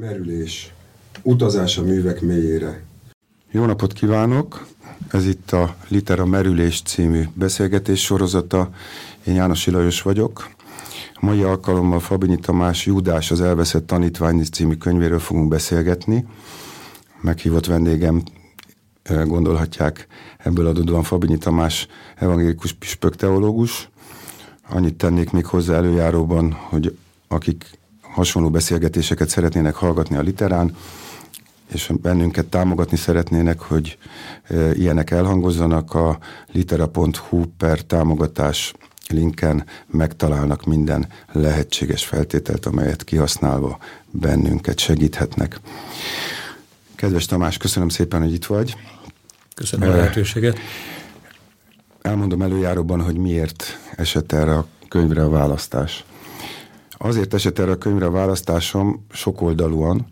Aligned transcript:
Merülés. 0.00 0.72
Utazás 1.22 1.78
a 1.78 1.82
művek 1.82 2.20
mélyére. 2.20 2.82
Jó 3.50 3.64
napot 3.64 3.92
kívánok! 3.92 4.66
Ez 5.10 5.26
itt 5.26 5.52
a 5.52 5.76
Litera 5.88 6.26
Merülés 6.26 6.82
című 6.82 7.24
beszélgetés 7.34 8.04
sorozata. 8.04 8.70
Én 9.26 9.34
János 9.34 9.66
Ilajos 9.66 10.02
vagyok. 10.02 10.50
A 11.14 11.24
mai 11.26 11.42
alkalommal 11.42 12.00
Fabinyi 12.00 12.38
Tamás 12.38 12.86
Júdás 12.86 13.30
az 13.30 13.40
elveszett 13.40 13.86
tanítvány 13.86 14.42
című 14.44 14.74
könyvéről 14.74 15.18
fogunk 15.18 15.48
beszélgetni. 15.48 16.26
Meghívott 17.20 17.66
vendégem 17.66 18.22
eh, 19.02 19.24
gondolhatják 19.24 20.06
ebből 20.38 20.66
adódóan 20.66 21.02
Fabinyi 21.02 21.38
Tamás 21.38 21.86
evangélikus 22.16 22.72
püspök 22.72 23.16
teológus. 23.16 23.88
Annyit 24.68 24.94
tennék 24.94 25.30
még 25.30 25.46
hozzá 25.46 25.74
előjáróban, 25.74 26.52
hogy 26.52 26.96
akik 27.28 27.78
hasonló 28.12 28.50
beszélgetéseket 28.50 29.28
szeretnének 29.28 29.74
hallgatni 29.74 30.16
a 30.16 30.20
literán, 30.20 30.76
és 31.72 31.92
bennünket 32.02 32.46
támogatni 32.46 32.96
szeretnének, 32.96 33.60
hogy 33.60 33.98
e, 34.42 34.74
ilyenek 34.74 35.10
elhangozzanak, 35.10 35.94
a 35.94 36.18
litera.hu 36.52 37.44
per 37.58 37.80
támogatás 37.80 38.74
linken 39.08 39.64
megtalálnak 39.86 40.64
minden 40.64 41.08
lehetséges 41.32 42.04
feltételt, 42.04 42.66
amelyet 42.66 43.04
kihasználva 43.04 43.78
bennünket 44.10 44.78
segíthetnek. 44.78 45.60
Kedves 46.94 47.26
Tamás, 47.26 47.56
köszönöm 47.56 47.88
szépen, 47.88 48.20
hogy 48.20 48.32
itt 48.32 48.44
vagy. 48.44 48.76
Köszönöm 49.54 49.88
a 49.88 49.94
lehetőséget. 49.94 50.58
Elmondom 52.02 52.42
előjáróban, 52.42 53.02
hogy 53.02 53.16
miért 53.16 53.78
esett 53.96 54.32
erre 54.32 54.56
a 54.56 54.66
könyvre 54.88 55.22
a 55.22 55.28
választás. 55.28 56.04
Azért 57.02 57.34
esett 57.34 57.58
erre 57.58 57.70
a 57.70 57.78
könyvre 57.78 58.06
a 58.06 58.10
választásom 58.10 59.06
sokoldalúan, 59.10 60.06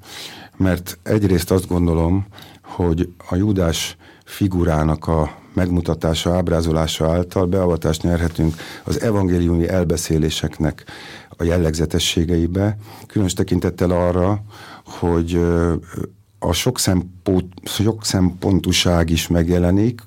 mert 0.57 0.99
egyrészt 1.03 1.51
azt 1.51 1.69
gondolom, 1.69 2.27
hogy 2.63 3.13
a 3.31 3.37
Júdás 3.37 3.97
figurának 4.25 5.07
a 5.07 5.39
megmutatása, 5.53 6.35
ábrázolása 6.35 7.11
által 7.11 7.47
beavatást 7.47 8.03
nyerhetünk 8.03 8.55
az 8.85 9.01
evangéliumi 9.01 9.69
elbeszéléseknek 9.69 10.85
a 11.29 11.45
jellegzetességeibe, 11.45 12.77
különös 13.07 13.33
tekintettel 13.33 13.91
arra, 13.91 14.43
hogy 14.85 15.41
a 16.39 16.53
sok, 16.53 16.79
szempont, 16.79 17.53
sok 17.65 18.05
szempontúság 18.05 19.11
is 19.11 19.27
megjelenik, 19.27 20.03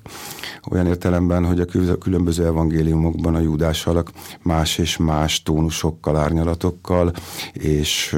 olyan 0.70 0.86
értelemben, 0.86 1.44
hogy 1.44 1.60
a 1.60 1.96
különböző 1.98 2.46
evangéliumokban 2.46 3.34
a 3.34 3.40
judásalak 3.40 4.10
más 4.42 4.78
és 4.78 4.96
más 4.96 5.42
tónusokkal, 5.42 6.16
árnyalatokkal, 6.16 7.12
és 7.52 8.16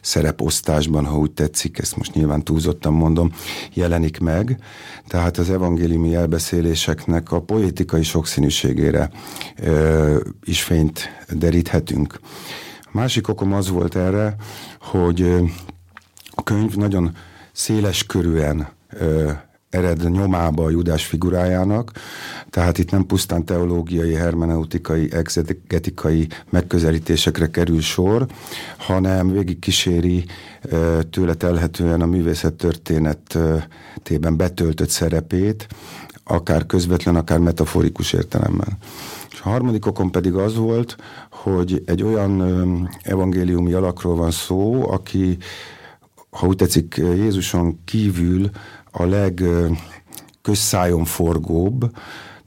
szereposztásban, 0.00 1.04
ha 1.04 1.18
úgy 1.18 1.30
tetszik, 1.30 1.78
ezt 1.78 1.96
most 1.96 2.14
nyilván 2.14 2.42
túlzottan 2.42 2.92
mondom, 2.92 3.32
jelenik 3.72 4.18
meg. 4.18 4.58
Tehát 5.06 5.36
az 5.36 5.50
evangéliumi 5.50 6.14
elbeszéléseknek 6.14 7.32
a 7.32 7.40
poétikai 7.40 8.02
sokszínűségére 8.02 9.10
is 10.44 10.62
fényt 10.62 11.08
deríthetünk. 11.28 12.20
Másik 12.90 13.28
okom 13.28 13.52
az 13.52 13.68
volt 13.68 13.96
erre, 13.96 14.36
hogy 14.80 15.22
a 16.30 16.42
könyv 16.42 16.74
nagyon 16.74 17.16
széles 17.56 18.04
körűen 18.04 18.68
ered 19.70 20.10
nyomába 20.10 20.64
a 20.64 20.70
Judás 20.70 21.06
figurájának, 21.06 21.92
tehát 22.50 22.78
itt 22.78 22.90
nem 22.90 23.06
pusztán 23.06 23.44
teológiai, 23.44 24.14
hermeneutikai, 24.14 25.12
exegetikai 25.12 26.28
megközelítésekre 26.50 27.50
kerül 27.50 27.80
sor, 27.80 28.26
hanem 28.76 29.32
végig 29.32 29.58
kíséri 29.58 30.24
tőle 31.10 31.34
telhetően 31.34 32.00
a 32.00 32.06
művészet 32.06 32.54
történetében 32.54 34.36
betöltött 34.36 34.88
szerepét, 34.88 35.66
akár 36.24 36.66
közvetlen, 36.66 37.16
akár 37.16 37.38
metaforikus 37.38 38.12
értelemben. 38.12 38.78
És 39.32 39.40
a 39.40 39.48
harmadik 39.48 39.86
okon 39.86 40.10
pedig 40.10 40.34
az 40.34 40.56
volt, 40.56 40.96
hogy 41.30 41.82
egy 41.86 42.02
olyan 42.02 42.88
evangéliumi 43.02 43.72
alakról 43.72 44.16
van 44.16 44.30
szó, 44.30 44.90
aki 44.90 45.38
ha 46.36 46.46
úgy 46.46 46.56
tetszik, 46.56 46.94
Jézuson 46.96 47.80
kívül 47.84 48.50
a 48.90 49.04
legközszájon 49.04 51.04
forgóbb, 51.04 51.90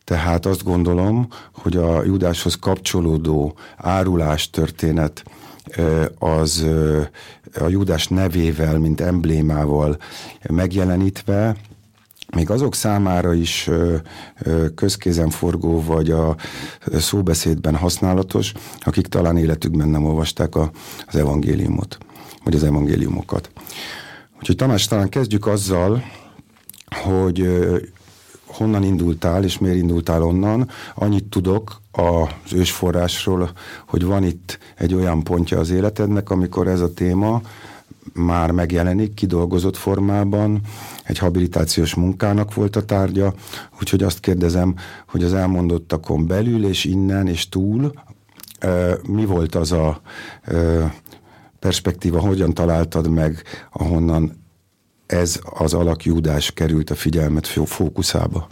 tehát 0.03 0.45
azt 0.45 0.63
gondolom, 0.63 1.27
hogy 1.53 1.77
a 1.77 2.03
Judáshoz 2.03 2.55
kapcsolódó 2.55 3.55
árulás 3.77 4.49
történet 4.49 5.23
az 6.19 6.65
a 7.59 7.67
Judás 7.67 8.07
nevével, 8.07 8.79
mint 8.79 9.01
emblémával 9.01 9.97
megjelenítve, 10.49 11.55
még 12.35 12.49
azok 12.49 12.75
számára 12.75 13.33
is 13.33 13.69
közkézenforgó 14.75 15.83
vagy 15.83 16.11
a 16.11 16.35
szóbeszédben 16.97 17.75
használatos, 17.75 18.53
akik 18.79 19.07
talán 19.07 19.37
életükben 19.37 19.89
nem 19.89 20.05
olvasták 20.05 20.55
az 20.55 21.15
evangéliumot, 21.15 21.97
vagy 22.43 22.55
az 22.55 22.63
evangéliumokat. 22.63 23.51
Úgyhogy 24.39 24.55
Tamás, 24.55 24.87
talán 24.87 25.09
kezdjük 25.09 25.47
azzal, 25.47 26.03
hogy 27.03 27.49
honnan 28.45 28.83
indultál, 28.83 29.43
és 29.43 29.57
miért 29.57 29.77
indultál 29.77 30.23
onnan. 30.23 30.69
Annyit 30.95 31.25
tudok 31.25 31.81
az 31.91 32.53
ősforrásról, 32.53 33.51
hogy 33.87 34.03
van 34.03 34.23
itt 34.23 34.59
egy 34.75 34.93
olyan 34.93 35.23
pontja 35.23 35.59
az 35.59 35.69
életednek, 35.69 36.29
amikor 36.29 36.67
ez 36.67 36.81
a 36.81 36.93
téma 36.93 37.41
már 38.13 38.51
megjelenik, 38.51 39.13
kidolgozott 39.13 39.77
formában, 39.77 40.61
egy 41.03 41.17
habilitációs 41.17 41.93
munkának 41.93 42.53
volt 42.53 42.75
a 42.75 42.85
tárgya, 42.85 43.33
úgyhogy 43.79 44.03
azt 44.03 44.19
kérdezem, 44.19 44.75
hogy 45.07 45.23
az 45.23 45.33
elmondottakon 45.33 46.27
belül 46.27 46.65
és 46.65 46.85
innen 46.85 47.27
és 47.27 47.49
túl 47.49 47.93
mi 49.07 49.25
volt 49.25 49.55
az 49.55 49.71
a 49.71 50.01
perspektíva, 51.59 52.19
hogyan 52.19 52.53
találtad 52.53 53.09
meg, 53.09 53.43
ahonnan 53.71 54.43
ez 55.05 55.39
az 55.43 55.73
alakjúdás 55.73 56.51
került 56.51 56.89
a 56.89 56.95
figyelmet 56.95 57.47
fókuszába? 57.47 58.47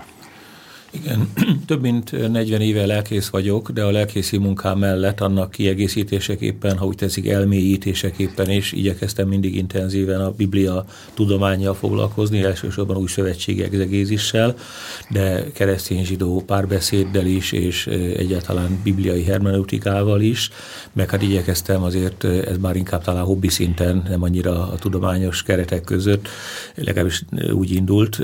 Igen, 0.91 1.29
több 1.67 1.81
mint 1.81 2.31
40 2.31 2.61
éve 2.61 2.85
lelkész 2.85 3.27
vagyok, 3.27 3.71
de 3.71 3.83
a 3.83 3.91
lelkészi 3.91 4.37
munkám 4.37 4.77
mellett 4.77 5.21
annak 5.21 5.51
kiegészítéseképpen, 5.51 6.77
ha 6.77 6.85
úgy 6.85 6.95
teszik, 6.95 7.27
elmélyítéseképpen 7.27 8.49
is 8.49 8.71
igyekeztem 8.71 9.27
mindig 9.27 9.55
intenzíven 9.55 10.21
a 10.21 10.31
Biblia 10.31 10.85
tudományjal 11.13 11.73
foglalkozni, 11.73 12.43
elsősorban 12.43 12.97
új 12.97 13.07
szövetségi 13.07 13.63
egzegézissel, 13.63 14.55
de 15.09 15.51
keresztény 15.51 16.05
zsidó 16.05 16.43
párbeszéddel 16.45 17.25
is, 17.25 17.51
és 17.51 17.87
egyáltalán 18.17 18.79
bibliai 18.83 19.23
hermeneutikával 19.23 20.21
is, 20.21 20.49
meg 20.93 21.09
hát 21.09 21.21
igyekeztem 21.21 21.83
azért, 21.83 22.23
ez 22.23 22.57
már 22.57 22.75
inkább 22.75 23.03
talán 23.03 23.23
hobbi 23.23 23.49
szinten, 23.49 24.03
nem 24.09 24.23
annyira 24.23 24.71
a 24.71 24.75
tudományos 24.75 25.43
keretek 25.43 25.81
között, 25.81 26.27
legalábbis 26.75 27.23
úgy 27.51 27.71
indult, 27.71 28.19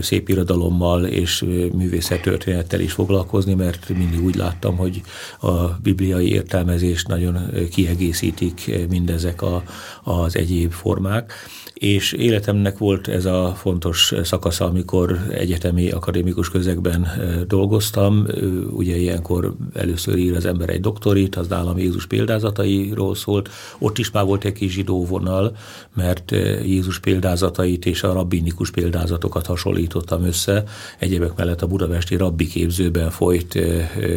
szép 0.00 0.28
irodalommal 0.28 1.04
és 1.04 1.44
művészet 1.72 2.05
történettel 2.08 2.80
is 2.80 2.92
foglalkozni, 2.92 3.54
mert 3.54 3.88
mindig 3.88 4.24
úgy 4.24 4.34
láttam, 4.34 4.76
hogy 4.76 5.02
a 5.40 5.64
bibliai 5.64 6.32
értelmezést 6.32 7.08
nagyon 7.08 7.38
kiegészítik 7.70 8.86
mindezek 8.88 9.42
a, 9.42 9.62
az 10.04 10.36
egyéb 10.36 10.72
formák 10.72 11.32
és 11.78 12.12
életemnek 12.12 12.78
volt 12.78 13.08
ez 13.08 13.24
a 13.24 13.54
fontos 13.56 14.12
szakasza, 14.22 14.64
amikor 14.64 15.18
egyetemi 15.30 15.90
akadémikus 15.90 16.50
közegben 16.50 17.08
dolgoztam. 17.48 18.26
Ugye 18.70 18.96
ilyenkor 18.96 19.54
először 19.74 20.16
ír 20.16 20.36
az 20.36 20.44
ember 20.44 20.68
egy 20.68 20.80
doktorit, 20.80 21.36
az 21.36 21.48
nálam 21.48 21.78
Jézus 21.78 22.06
példázatairól 22.06 23.14
szólt. 23.14 23.48
Ott 23.78 23.98
is 23.98 24.10
már 24.10 24.24
volt 24.24 24.44
egy 24.44 24.52
kis 24.52 24.72
zsidó 24.72 25.04
vonal, 25.04 25.56
mert 25.94 26.30
Jézus 26.64 27.00
példázatait 27.00 27.86
és 27.86 28.02
a 28.02 28.12
rabbinikus 28.12 28.70
példázatokat 28.70 29.46
hasonlítottam 29.46 30.24
össze. 30.24 30.64
Egyébek 30.98 31.36
mellett 31.36 31.62
a 31.62 31.66
budapesti 31.96 32.16
rabbi 32.16 32.46
képzőben 32.46 33.10
folyt 33.10 33.58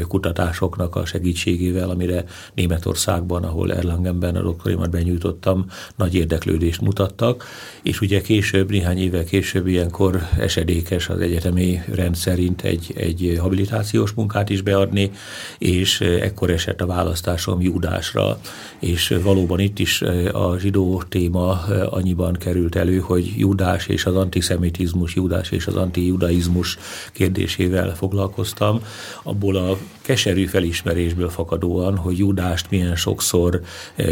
kutatásoknak 0.07 0.95
a 0.95 1.05
segítségével, 1.05 1.89
amire 1.89 2.25
Németországban, 2.53 3.43
ahol 3.43 3.73
Erlangenben 3.73 4.35
a 4.35 4.41
doktorimat 4.41 4.89
benyújtottam, 4.89 5.65
nagy 5.95 6.15
érdeklődést 6.15 6.81
mutattak. 6.81 7.45
És 7.83 8.01
ugye 8.01 8.21
később, 8.21 8.69
néhány 8.69 8.97
évvel 8.97 9.23
később 9.23 9.67
ilyenkor 9.67 10.21
esedékes 10.39 11.09
az 11.09 11.19
egyetemi 11.19 11.81
rend 11.93 12.15
szerint 12.15 12.61
egy, 12.61 12.93
egy 12.95 13.37
habilitációs 13.39 14.11
munkát 14.11 14.49
is 14.49 14.61
beadni, 14.61 15.11
és 15.57 16.01
ekkor 16.01 16.49
esett 16.49 16.81
a 16.81 16.85
választásom 16.85 17.61
Júdásra, 17.61 18.39
és 18.79 19.17
valóban 19.23 19.59
itt 19.59 19.79
is 19.79 20.01
a 20.31 20.57
zsidó 20.57 21.03
téma 21.09 21.61
annyiban 21.89 22.33
került 22.33 22.75
elő, 22.75 22.97
hogy 22.97 23.33
Júdás 23.37 23.87
és 23.87 24.05
az 24.05 24.15
antiszemitizmus, 24.15 25.15
Júdás 25.15 25.51
és 25.51 25.67
az 25.67 25.75
antijudaizmus 25.75 26.77
kérdésével 27.13 27.69
életével 27.69 27.95
foglalkoztam, 27.95 28.81
abból 29.24 29.56
a 29.56 29.77
keserű 30.01 30.45
felismerésből 30.45 31.30
fakadóan, 31.30 31.98
hogy 31.98 32.18
Judást 32.18 32.69
milyen 32.69 32.95
sokszor 32.95 33.62
e, 33.95 34.04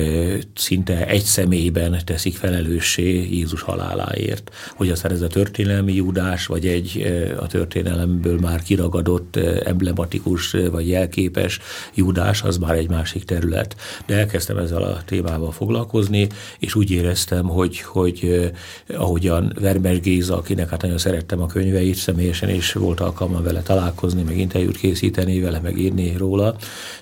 szinte 0.56 1.08
egy 1.08 1.24
személyben 1.24 2.02
teszik 2.06 2.36
felelőssé 2.36 3.28
Jézus 3.32 3.62
haláláért. 3.62 4.52
Hogy 4.76 4.90
aztán 4.90 5.12
ez 5.12 5.22
a 5.22 5.28
történelmi 5.28 5.94
Judás, 5.94 6.46
vagy 6.46 6.68
egy 6.68 7.02
e, 7.02 7.42
a 7.42 7.48
történelemből 7.48 8.40
már 8.40 8.62
kiragadott, 8.62 9.36
e, 9.36 9.62
emblematikus, 9.66 10.52
vagy 10.72 10.88
jelképes 10.88 11.60
Judás, 11.96 12.42
az 12.42 12.58
már 12.58 12.76
egy 12.76 12.90
másik 12.90 13.24
terület. 13.24 13.76
De 14.06 14.16
elkezdtem 14.16 14.58
ezzel 14.58 14.84
a 14.84 15.02
témával 15.06 15.52
foglalkozni, 15.52 16.28
és 16.60 16.76
úgy 16.76 16.92
éreztem, 16.92 17.46
hogy, 17.46 17.80
hogy 17.80 18.52
ahogyan 18.88 19.54
Vermes 19.60 20.00
Géza, 20.00 20.38
akinek 20.38 20.70
hát 20.70 20.82
nagyon 20.82 20.98
szerettem 20.98 21.42
a 21.42 21.46
könyveit 21.46 21.96
személyesen, 21.96 22.50
és 22.50 22.74
volt 22.74 23.00
alkalmam 23.00 23.44
vele 23.48 23.62
találkozni, 23.62 24.24
meg 24.24 24.38
interjút 24.38 24.78
készíteni 24.78 25.40
vele, 25.40 25.60
meg 25.60 25.78
írni 25.78 26.18
róla. 26.18 26.56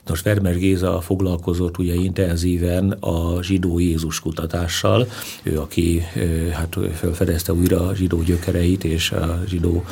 Most 0.07 0.23
Vermes 0.23 0.57
Géza 0.57 1.01
foglalkozott 1.01 1.77
ugye 1.77 1.93
intenzíven 1.93 2.91
a 2.91 3.41
zsidó 3.41 3.79
Jézus 3.79 4.19
kutatással, 4.19 5.07
ő, 5.43 5.59
aki 5.59 6.01
hát 6.51 6.77
felfedezte 6.93 7.53
újra 7.53 7.87
a 7.87 7.95
zsidó 7.95 8.21
gyökereit, 8.21 8.83
és 8.83 9.11
a 9.11 9.43
zsidó 9.47 9.83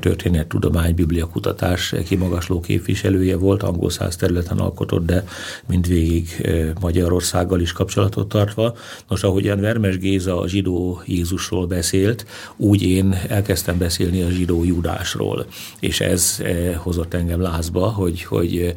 történettudomány, 0.00 0.94
biblia 0.94 1.26
kutatás 1.26 1.94
kimagasló 2.06 2.60
képviselője 2.60 3.36
volt, 3.36 3.62
angol 3.62 3.90
száz 3.90 4.16
területen 4.16 4.58
alkotott, 4.58 5.06
de 5.06 5.24
mindvégig 5.66 6.48
Magyarországgal 6.80 7.60
is 7.60 7.72
kapcsolatot 7.72 8.28
tartva. 8.28 8.76
Most 9.08 9.24
ahogyan 9.24 9.60
Vermes 9.60 9.98
Géza 9.98 10.40
a 10.40 10.48
zsidó 10.48 11.02
Jézusról 11.06 11.66
beszélt, 11.66 12.26
úgy 12.56 12.82
én 12.82 13.18
elkezdtem 13.28 13.78
beszélni 13.78 14.22
a 14.22 14.30
zsidó 14.30 14.64
Judásról, 14.64 15.46
és 15.80 15.91
ez 16.00 16.42
hozott 16.76 17.14
engem 17.14 17.40
lázba, 17.40 17.88
hogy, 17.88 18.22
hogy 18.22 18.74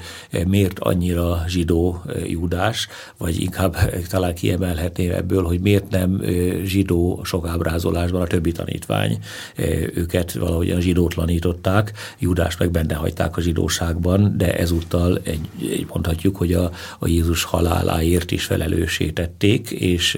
miért 0.47 0.79
annyira 0.79 1.43
zsidó 1.47 2.01
Judás, 2.27 2.87
vagy 3.17 3.41
inkább 3.41 3.77
talán 4.09 4.35
kiemelhetném 4.35 5.11
ebből, 5.11 5.43
hogy 5.43 5.59
miért 5.59 5.89
nem 5.89 6.21
zsidó 6.63 7.21
sok 7.23 7.47
ábrázolásban 7.47 8.21
a 8.21 8.27
többi 8.27 8.51
tanítvány. 8.51 9.17
Őket 9.93 10.33
valahogyan 10.33 10.79
zsidótlanították, 10.81 11.93
Judás 12.19 12.57
meg 12.57 12.71
benne 12.71 12.95
hagyták 12.95 13.37
a 13.37 13.41
zsidóságban, 13.41 14.37
de 14.37 14.57
ezúttal 14.57 15.19
egy, 15.23 15.49
egy 15.61 15.85
mondhatjuk, 15.89 16.35
hogy 16.35 16.53
a, 16.53 16.71
a 16.99 17.07
Jézus 17.07 17.43
haláláért 17.43 18.31
is 18.31 18.45
felelősítették, 18.45 19.69
és 19.69 20.17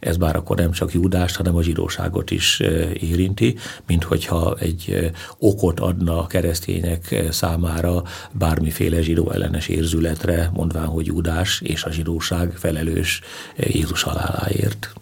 ez 0.00 0.16
bár 0.16 0.36
akkor 0.36 0.56
nem 0.56 0.70
csak 0.70 0.92
Judást, 0.92 1.36
hanem 1.36 1.56
a 1.56 1.62
zsidóságot 1.62 2.30
is 2.30 2.60
érinti, 3.00 3.56
mint 3.86 4.04
hogyha 4.04 4.56
egy 4.60 5.10
okot 5.38 5.80
adna 5.80 6.18
a 6.18 6.26
keresztények 6.40 7.14
számára 7.30 8.02
bármiféle 8.32 9.02
zsidó 9.02 9.30
ellenes 9.30 9.68
érzületre, 9.68 10.50
mondván, 10.54 10.86
hogy 10.86 11.06
Judás 11.06 11.60
és 11.60 11.84
a 11.84 11.90
zsidóság 11.90 12.52
felelős 12.52 13.20
Jézus 13.56 14.02
haláláért. 14.02 14.92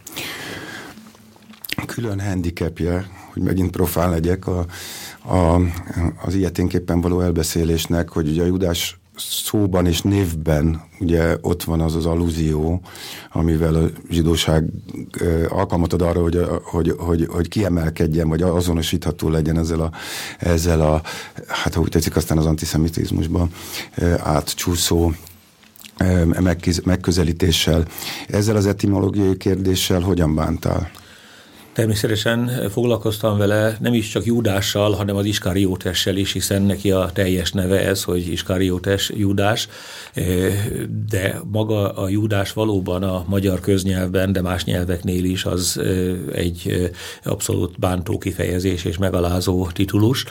Külön 1.87 2.21
handicapje, 2.21 3.07
hogy 3.33 3.43
megint 3.43 3.71
profán 3.71 4.11
legyek, 4.11 4.47
a, 4.47 4.67
a, 5.25 5.61
az 6.25 6.35
ilyeténképpen 6.35 7.01
való 7.01 7.21
elbeszélésnek, 7.21 8.09
hogy 8.09 8.29
ugye 8.29 8.43
a 8.43 8.47
Judás 8.47 8.99
szóban 9.17 9.87
és 9.87 10.03
névben 10.03 10.83
ugye 11.01 11.37
ott 11.41 11.65
van 11.65 11.81
az 11.81 11.95
az 11.95 12.07
allúzió, 12.07 12.81
amivel 13.33 13.75
a 13.75 13.89
zsidóság 14.11 14.65
alkalmat 15.49 15.93
ad 15.93 16.03
arra, 16.03 16.21
hogy, 16.21 16.47
hogy, 16.63 16.95
hogy, 16.99 17.27
hogy 17.31 17.49
kiemelkedjen, 17.49 18.29
vagy 18.29 18.43
azonosítható 18.43 19.29
legyen 19.29 19.59
ezzel 19.59 19.81
a, 19.81 19.91
ezzel 20.39 20.81
a 20.81 21.03
hát 21.49 21.75
ha 21.75 21.81
úgy 21.81 21.89
tetszik, 21.89 22.17
aztán 22.17 22.39
az 22.39 22.47
antiszemitizmusban 22.47 23.51
átcsúszó 24.19 25.13
megközelítéssel. 26.85 27.85
Ezzel 28.29 28.57
az 28.57 28.67
etimológiai 28.67 29.37
kérdéssel 29.37 30.01
hogyan 30.01 30.35
bántál? 30.35 30.91
Természetesen 31.77 32.71
foglalkoztam 32.71 33.39
vele 33.39 33.77
nem 33.81 33.95
is 33.95 34.09
csak 34.09 34.25
Judással, 34.25 34.93
hanem 34.93 35.17
az 35.17 35.25
Iskariótessel 35.25 36.17
is, 36.17 36.33
hiszen 36.33 36.63
neki 36.63 36.91
a 36.91 37.11
teljes 37.13 37.53
neve 37.53 37.81
ez, 37.81 38.03
hogy 38.03 38.29
Iskariótes 38.29 39.13
Judás, 39.17 39.69
de 41.09 41.41
maga 41.53 41.93
a 41.93 42.09
Judás 42.09 42.53
valóban 42.53 43.03
a 43.03 43.25
magyar 43.29 43.61
köznyelvben, 43.61 44.33
de 44.33 44.43
más 44.43 44.65
nyelveknél 44.65 45.25
is 45.25 45.45
az 45.45 45.81
egy 46.33 46.91
abszolút 47.25 47.79
bántó 47.79 48.19
kifejezés 48.19 48.85
és 48.85 48.99
megalázó 48.99 49.67
titulus. 49.67 50.25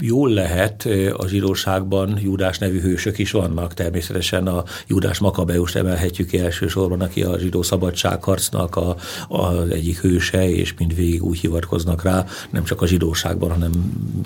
Jól 0.00 0.30
lehet 0.30 0.88
a 1.16 1.26
zsidóságban 1.26 2.18
Judás 2.22 2.58
nevű 2.58 2.80
hősök 2.80 3.18
is 3.18 3.30
vannak, 3.30 3.74
természetesen 3.74 4.46
a 4.46 4.64
Judás 4.86 5.18
Makabeust 5.18 5.76
emelhetjük 5.76 6.28
ki 6.28 6.38
elsősorban, 6.38 7.00
aki 7.00 7.22
a 7.22 7.38
zsidó 7.38 7.62
szabadságharcnak 7.62 8.76
a, 8.76 8.96
a 9.28 9.62
egyik 9.62 10.00
hőse, 10.00 10.56
és 10.58 10.74
mindvégig 10.78 11.22
úgy 11.22 11.38
hivatkoznak 11.38 12.02
rá, 12.02 12.26
nem 12.50 12.64
csak 12.64 12.82
a 12.82 12.86
zsidóságban, 12.86 13.50
hanem 13.50 13.70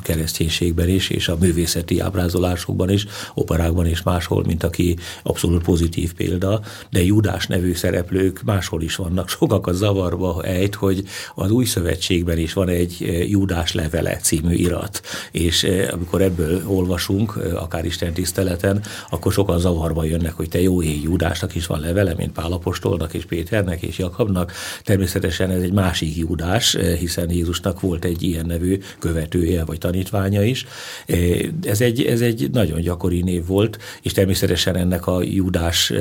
kereszténységben 0.02 0.88
is, 0.88 1.10
és 1.10 1.28
a 1.28 1.36
művészeti 1.40 2.00
ábrázolásokban 2.00 2.90
is, 2.90 3.06
operákban 3.34 3.86
és 3.86 4.02
máshol, 4.02 4.44
mint 4.46 4.62
aki 4.62 4.96
abszolút 5.22 5.62
pozitív 5.62 6.14
példa, 6.14 6.60
de 6.90 7.04
Judás 7.04 7.46
nevű 7.46 7.74
szereplők 7.74 8.42
máshol 8.44 8.82
is 8.82 8.96
vannak. 8.96 9.28
Sokak 9.38 9.66
a 9.66 9.72
zavarba 9.72 10.42
ejt, 10.42 10.74
hogy 10.74 11.04
az 11.34 11.50
új 11.50 11.64
szövetségben 11.64 12.38
is 12.38 12.52
van 12.52 12.68
egy 12.68 12.96
eh, 13.00 13.30
Judás 13.30 13.72
levele 13.72 14.16
című 14.16 14.54
irat, 14.54 15.00
és 15.30 15.64
eh, 15.64 15.88
amikor 15.92 16.22
ebből 16.22 16.62
olvasunk, 16.66 17.38
eh, 17.44 17.62
akár 17.62 17.84
Isten 17.84 18.12
tiszteleten, 18.12 18.82
akkor 19.10 19.32
sokan 19.32 19.58
zavarba 19.58 20.04
jönnek, 20.04 20.32
hogy 20.32 20.48
te 20.48 20.60
jó 20.60 20.82
ég, 20.82 21.02
Judásnak 21.02 21.54
is 21.54 21.66
van 21.66 21.80
levele, 21.80 22.14
mint 22.14 22.32
Pálapostolnak 22.32 23.14
és 23.14 23.24
Péternek 23.24 23.82
és 23.82 23.98
Jakabnak. 23.98 24.52
Természetesen 24.84 25.50
ez 25.50 25.62
egy 25.62 25.72
másik 25.72 26.16
Júdás, 26.22 26.74
eh, 26.74 26.96
hiszen 26.98 27.30
Jézusnak 27.30 27.80
volt 27.80 28.04
egy 28.04 28.22
ilyen 28.22 28.46
nevű 28.46 28.78
követője 28.98 29.64
vagy 29.64 29.78
tanítványa 29.78 30.42
is. 30.42 30.66
Eh, 31.06 31.38
ez 31.62 31.80
egy, 31.80 32.02
ez 32.02 32.20
egy 32.20 32.50
nagyon 32.52 32.80
gyakori 32.80 33.22
név 33.22 33.46
volt, 33.46 33.78
és 34.02 34.12
természetesen 34.12 34.76
ennek 34.76 35.06
a 35.06 35.22
Júdás 35.22 35.90
eh, 35.90 36.00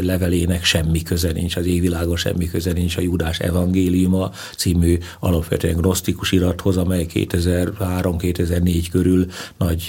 levelének 0.00 0.64
semmi 0.64 1.02
köze 1.02 1.32
nincs, 1.32 1.56
az 1.56 1.66
égvilágon 1.66 2.16
semmi 2.16 2.48
köze 2.48 2.72
nincs 2.72 2.96
a 2.96 3.00
Júdás 3.00 3.38
evangéliuma 3.38 4.30
című 4.56 4.98
alapvetően 5.20 5.76
gnosztikus 5.76 6.32
irathoz, 6.32 6.76
amely 6.76 7.06
2003-2004 7.14 8.86
körül 8.90 9.26
nagy 9.58 9.82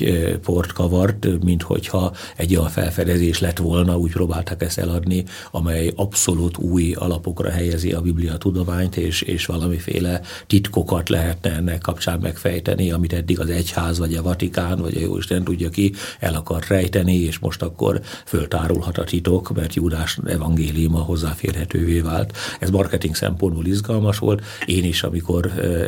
port 0.43 0.71
kavart, 0.71 1.43
mint 1.43 1.61
hogyha 1.61 2.13
egy 2.35 2.55
olyan 2.55 2.69
felfedezés 2.69 3.39
lett 3.39 3.57
volna, 3.57 3.97
úgy 3.97 4.11
próbálták 4.11 4.61
ezt 4.61 4.77
eladni, 4.77 5.23
amely 5.51 5.91
abszolút 5.95 6.57
új 6.57 6.93
alapokra 6.93 7.49
helyezi 7.49 7.91
a 7.91 8.01
Biblia 8.01 8.37
tudományt, 8.37 8.97
és, 8.97 9.21
és 9.29 9.45
valamiféle 9.45 10.21
titkokat 10.47 11.09
lehetne 11.09 11.51
ennek 11.55 11.81
kapcsán 11.81 12.19
megfejteni, 12.19 12.91
amit 12.91 13.13
eddig 13.13 13.39
az 13.39 13.49
egyház, 13.49 13.99
vagy 13.99 14.13
a 14.13 14.21
Vatikán, 14.21 14.81
vagy 14.81 14.97
a 14.97 14.99
Jóisten 14.99 15.43
tudja 15.43 15.69
ki, 15.69 15.93
el 16.19 16.35
akar 16.35 16.63
rejteni, 16.67 17.15
és 17.15 17.39
most 17.39 17.61
akkor 17.61 18.01
föltárulhat 18.25 18.97
a 18.97 19.03
titok, 19.03 19.55
mert 19.55 19.73
Júdás 19.73 20.17
evangéliuma 20.25 20.99
hozzáférhetővé 20.99 21.99
vált. 21.99 22.37
Ez 22.59 22.69
marketing 22.69 23.15
szempontból 23.15 23.65
izgalmas 23.65 24.17
volt. 24.17 24.43
Én 24.65 24.83
is, 24.83 25.03
amikor 25.03 25.45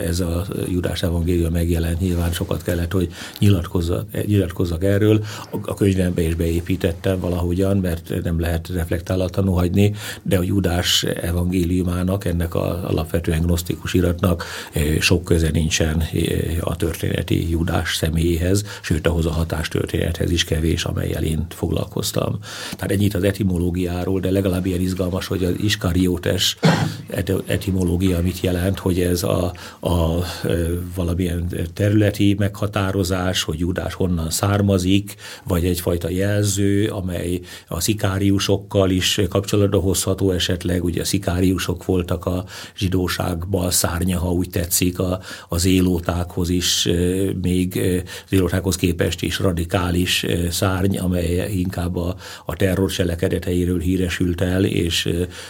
ez 0.07 0.19
a 0.19 0.45
Júdás 0.69 1.03
evangélium 1.03 1.51
megjelent, 1.51 1.99
nyilván 1.99 2.31
sokat 2.31 2.63
kellett, 2.63 2.91
hogy 2.91 3.13
nyilatkozzak, 3.39 4.25
nyilatkozzak 4.25 4.83
erről. 4.83 5.23
A 5.65 5.73
könyvembe 5.73 6.21
is 6.21 6.35
beépítettem 6.35 7.19
valahogyan, 7.19 7.77
mert 7.77 8.23
nem 8.23 8.39
lehet 8.39 8.69
reflektálatlanul 8.69 9.55
hagyni, 9.55 9.93
de 10.21 10.37
a 10.37 10.43
Júdás 10.43 11.03
evangéliumának, 11.03 12.25
ennek 12.25 12.55
a 12.55 12.87
alapvető 12.87 13.20
alapvetően 13.21 13.41
gnosztikus 13.41 13.93
iratnak 13.93 14.45
sok 14.99 15.23
köze 15.23 15.49
nincsen 15.51 16.03
a 16.59 16.75
történeti 16.75 17.49
Judás 17.49 17.95
személyéhez, 17.95 18.63
sőt 18.81 19.07
ahhoz 19.07 19.25
a 19.25 19.31
hatástörténethez 19.31 20.31
is 20.31 20.43
kevés, 20.43 20.83
amelyel 20.83 21.23
én 21.23 21.45
foglalkoztam. 21.49 22.39
Tehát 22.71 22.91
ennyit 22.91 23.15
az 23.15 23.23
etimológiáról, 23.23 24.19
de 24.19 24.31
legalább 24.31 24.65
ilyen 24.65 24.81
izgalmas, 24.81 25.27
hogy 25.27 25.43
az 25.43 25.53
iskariótes 25.57 26.57
etimológia 27.45 28.21
mit 28.21 28.39
jelent, 28.39 28.79
hogy 28.79 28.99
ez 28.99 29.23
a, 29.23 29.53
a 29.79 30.23
valamilyen 30.95 31.47
területi 31.73 32.35
meghatározás, 32.39 33.43
hogy 33.43 33.59
Judás 33.59 33.93
honnan 33.93 34.29
származik, 34.29 35.15
vagy 35.43 35.65
egyfajta 35.65 36.09
jelző, 36.09 36.87
amely 36.87 37.39
a 37.67 37.79
szikáriusokkal 37.79 38.89
is 38.89 39.19
kapcsolatba 39.29 39.79
hozható 39.79 40.31
esetleg, 40.31 40.83
ugye 40.83 41.01
a 41.01 41.05
szikáriusok 41.05 41.85
voltak 41.85 42.25
a 42.25 42.45
zsidó 42.77 43.07
zsidóságban 43.11 43.71
szárnya, 43.71 44.19
ha 44.19 44.31
úgy 44.31 44.49
tetszik, 44.49 44.99
a, 44.99 45.19
az 45.49 45.65
élótákhoz 45.65 46.49
is, 46.49 46.89
még 47.41 47.81
az 48.25 48.33
élótákhoz 48.33 48.75
képest 48.75 49.21
is 49.21 49.39
radikális 49.39 50.25
szárny, 50.49 50.97
amely 50.97 51.51
inkább 51.53 51.95
a, 51.95 52.15
a 52.45 52.55
terror 52.55 52.91
cselekedeteiről 52.91 53.79
híresült 53.79 54.41
el, 54.41 54.65
és 54.65 55.09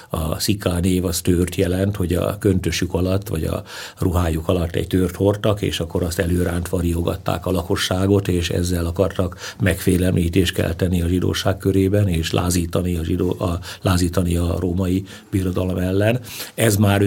a 0.09 0.39
sziká 0.39 0.79
név 0.79 1.05
az 1.05 1.21
tört 1.21 1.55
jelent, 1.55 1.95
hogy 1.95 2.13
a 2.13 2.37
köntösük 2.37 2.93
alatt, 2.93 3.27
vagy 3.27 3.43
a 3.43 3.63
ruhájuk 3.97 4.47
alatt 4.47 4.75
egy 4.75 4.87
tört 4.87 5.15
hordtak, 5.15 5.61
és 5.61 5.79
akkor 5.79 6.03
azt 6.03 6.19
előránt 6.19 6.69
variogatták 6.69 7.45
a 7.45 7.51
lakosságot, 7.51 8.27
és 8.27 8.49
ezzel 8.49 8.85
akartak 8.85 9.55
megfélemlítést 9.59 10.53
kelteni 10.53 11.01
a 11.01 11.07
zsidóság 11.07 11.57
körében, 11.57 12.07
és 12.07 12.31
lázítani 12.31 12.95
a, 12.95 13.03
zsidó, 13.03 13.35
a, 13.39 13.59
lázítani 13.81 14.35
a 14.35 14.59
római 14.59 15.03
birodalom 15.29 15.77
ellen. 15.77 16.19
Ez 16.55 16.75
már 16.75 17.01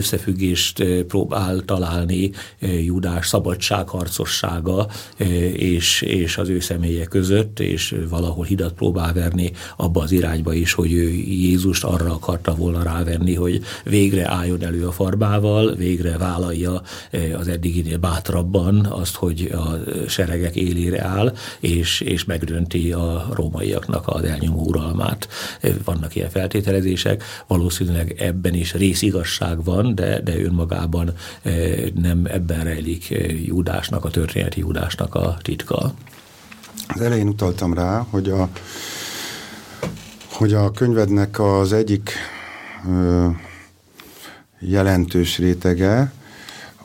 összefüggést 0.51 1.05
próbál 1.07 1.61
találni 1.61 2.31
Judás 2.61 3.29
szabadságharcossága 3.29 4.87
és, 5.57 6.03
és 6.03 6.39
az 6.39 6.49
ő 6.49 6.61
személye 6.61 7.05
között, 7.05 7.61
és 7.61 7.95
valahol 8.09 8.45
hidat 8.45 8.73
próbál 8.73 9.13
verni 9.13 9.53
abba 9.77 10.03
az 10.03 10.13
irányba 10.13 10.53
is, 10.53 10.73
hogy 10.73 10.93
ő 10.93 11.09
Jézust 11.13 11.85
arra 11.85 12.13
akarta 12.13 12.55
volna 12.55 12.83
rávenni, 12.83 13.35
hogy 13.35 13.63
végre 13.85 14.31
álljon 14.31 14.63
elő 14.63 14.87
a 14.87 14.93
farbával, 14.93 15.75
végre 15.75 16.19
vállalja 16.19 16.83
az 17.39 17.49
eddiginél 17.49 17.99
bátrabban 17.99 18.87
azt, 18.87 19.15
hogy 19.15 19.51
a 19.53 19.79
seregek 20.09 20.57
élére 20.57 21.05
áll, 21.05 21.35
és, 21.61 22.01
és 22.01 22.25
megdönti 22.25 22.93
a 22.93 23.29
rómaiaknak 23.33 24.09
az 24.09 24.25
elnyomó 24.25 24.65
uralmát. 24.65 25.29
Vannak 25.85 26.17
ilyen 26.17 26.31
feltételezések, 26.31 27.23
valószínűleg 27.47 28.15
ebben 28.19 28.55
is 28.55 28.75
részigazság 28.75 29.65
van, 29.65 29.95
de, 29.95 30.21
de 30.21 30.34
önmagában 30.43 31.13
nem 31.95 32.25
ebben 32.25 32.65
rejlik 32.65 33.09
Júdásnak, 33.45 34.05
a 34.05 34.11
történeti 34.11 34.61
Júdásnak 34.61 35.15
a 35.15 35.37
titka. 35.43 35.95
Az 36.89 37.01
elején 37.01 37.29
utaltam 37.29 37.75
rá, 37.75 38.07
hogy 38.11 38.31
a, 38.31 38.49
hogy 40.31 40.53
a 40.53 40.71
könyvednek 40.71 41.41
az 41.41 41.73
egyik 41.73 42.11
ö, 42.89 43.29
jelentős 44.59 45.39
rétege 45.39 46.13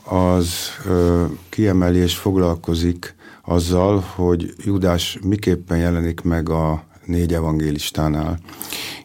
az 0.03 0.53
ö, 0.85 1.25
kiemeli 1.49 1.99
és 1.99 2.15
foglalkozik 2.15 3.15
azzal, 3.41 3.99
hogy 4.15 4.53
Judás 4.57 5.19
miképpen 5.21 5.77
jelenik 5.77 6.21
meg 6.21 6.49
a 6.49 6.83
négy 7.05 7.33
evangélistánál, 7.33 8.39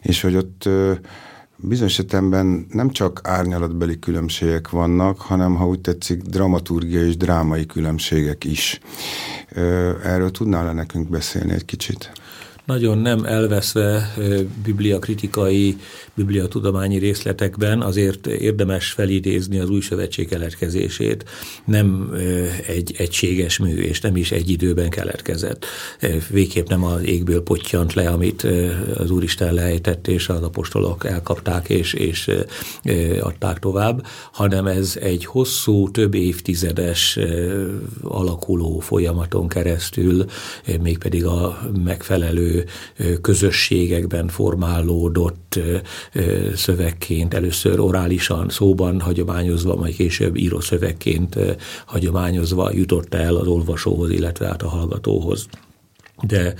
és 0.01 0.21
hogy 0.21 0.35
ott 0.35 0.65
ö, 0.65 0.93
bizonyos 1.67 1.91
esetemben 1.91 2.65
nem 2.69 2.89
csak 2.89 3.19
árnyalatbeli 3.23 3.99
különbségek 3.99 4.69
vannak, 4.69 5.21
hanem, 5.21 5.55
ha 5.55 5.67
úgy 5.67 5.81
tetszik, 5.81 6.21
dramaturgiai 6.21 7.07
és 7.07 7.17
drámai 7.17 7.65
különbségek 7.65 8.43
is. 8.43 8.79
Erről 10.03 10.31
tudnál-e 10.31 10.71
nekünk 10.71 11.09
beszélni 11.09 11.53
egy 11.53 11.65
kicsit? 11.65 12.11
Nagyon 12.65 12.97
nem 12.97 13.23
elveszve 13.25 14.13
bibliakritikai, 14.63 15.77
bibliatudományi 16.13 16.97
részletekben, 16.97 17.81
azért 17.81 18.27
érdemes 18.27 18.91
felidézni 18.91 19.59
az 19.59 19.69
új 19.69 19.81
szövetség 19.81 20.27
keletkezését. 20.27 21.25
Nem 21.65 22.13
egy 22.67 22.95
egységes 22.97 23.57
mű, 23.57 23.75
és 23.75 24.01
nem 24.01 24.15
is 24.15 24.31
egy 24.31 24.49
időben 24.49 24.89
keletkezett. 24.89 25.65
Végképp 26.29 26.67
nem 26.67 26.83
az 26.83 27.03
égből 27.03 27.43
pottyant 27.43 27.93
le, 27.93 28.09
amit 28.09 28.47
az 28.97 29.11
Úristen 29.11 29.53
lejtett, 29.53 30.07
és 30.07 30.29
az 30.29 30.41
apostolok 30.41 31.05
elkapták, 31.05 31.69
és, 31.69 31.93
és 31.93 32.31
adták 33.19 33.59
tovább, 33.59 34.05
hanem 34.31 34.65
ez 34.65 34.97
egy 35.01 35.25
hosszú, 35.25 35.91
több 35.91 36.13
évtizedes 36.13 37.19
alakuló 38.01 38.79
folyamaton 38.79 39.47
keresztül, 39.47 40.25
mégpedig 40.81 41.25
a 41.25 41.59
megfelelő 41.83 42.54
közösségekben 43.21 44.27
formálódott 44.27 45.59
szövegként, 46.55 47.33
először 47.33 47.79
orálisan, 47.79 48.49
szóban 48.49 48.99
hagyományozva, 48.99 49.75
majd 49.75 49.95
később 49.95 50.37
író 50.37 50.59
szövegként 50.59 51.37
hagyományozva 51.85 52.71
jutott 52.73 53.13
el 53.13 53.35
az 53.35 53.47
olvasóhoz, 53.47 54.09
illetve 54.09 54.47
át 54.47 54.61
a 54.61 54.69
hallgatóhoz. 54.69 55.47
De 56.21 56.53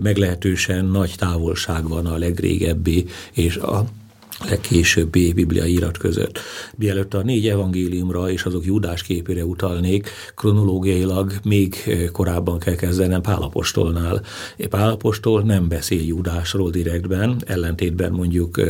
meglehetősen 0.00 0.84
nagy 0.84 1.14
távolság 1.16 1.88
van 1.88 2.06
a 2.06 2.18
legrégebbi 2.18 3.06
és 3.32 3.56
a 3.56 3.84
legkésőbbi 4.48 5.32
Biblia 5.32 5.66
írat 5.66 5.98
között. 5.98 6.38
Mielőtt 6.76 7.14
a 7.14 7.22
négy 7.22 7.48
evangéliumra 7.48 8.30
és 8.30 8.44
azok 8.44 8.64
Júdás 8.64 9.02
képére 9.02 9.44
utalnék, 9.44 10.10
kronológiailag 10.34 11.32
még 11.44 11.74
korábban 12.12 12.58
kell 12.58 12.74
kezdenem 12.74 13.20
Pálapostolnál. 13.20 14.22
Pálapostol 14.70 15.42
nem 15.42 15.68
beszél 15.68 16.02
Júdásról 16.02 16.70
direktben, 16.70 17.42
ellentétben 17.46 18.12
mondjuk 18.12 18.60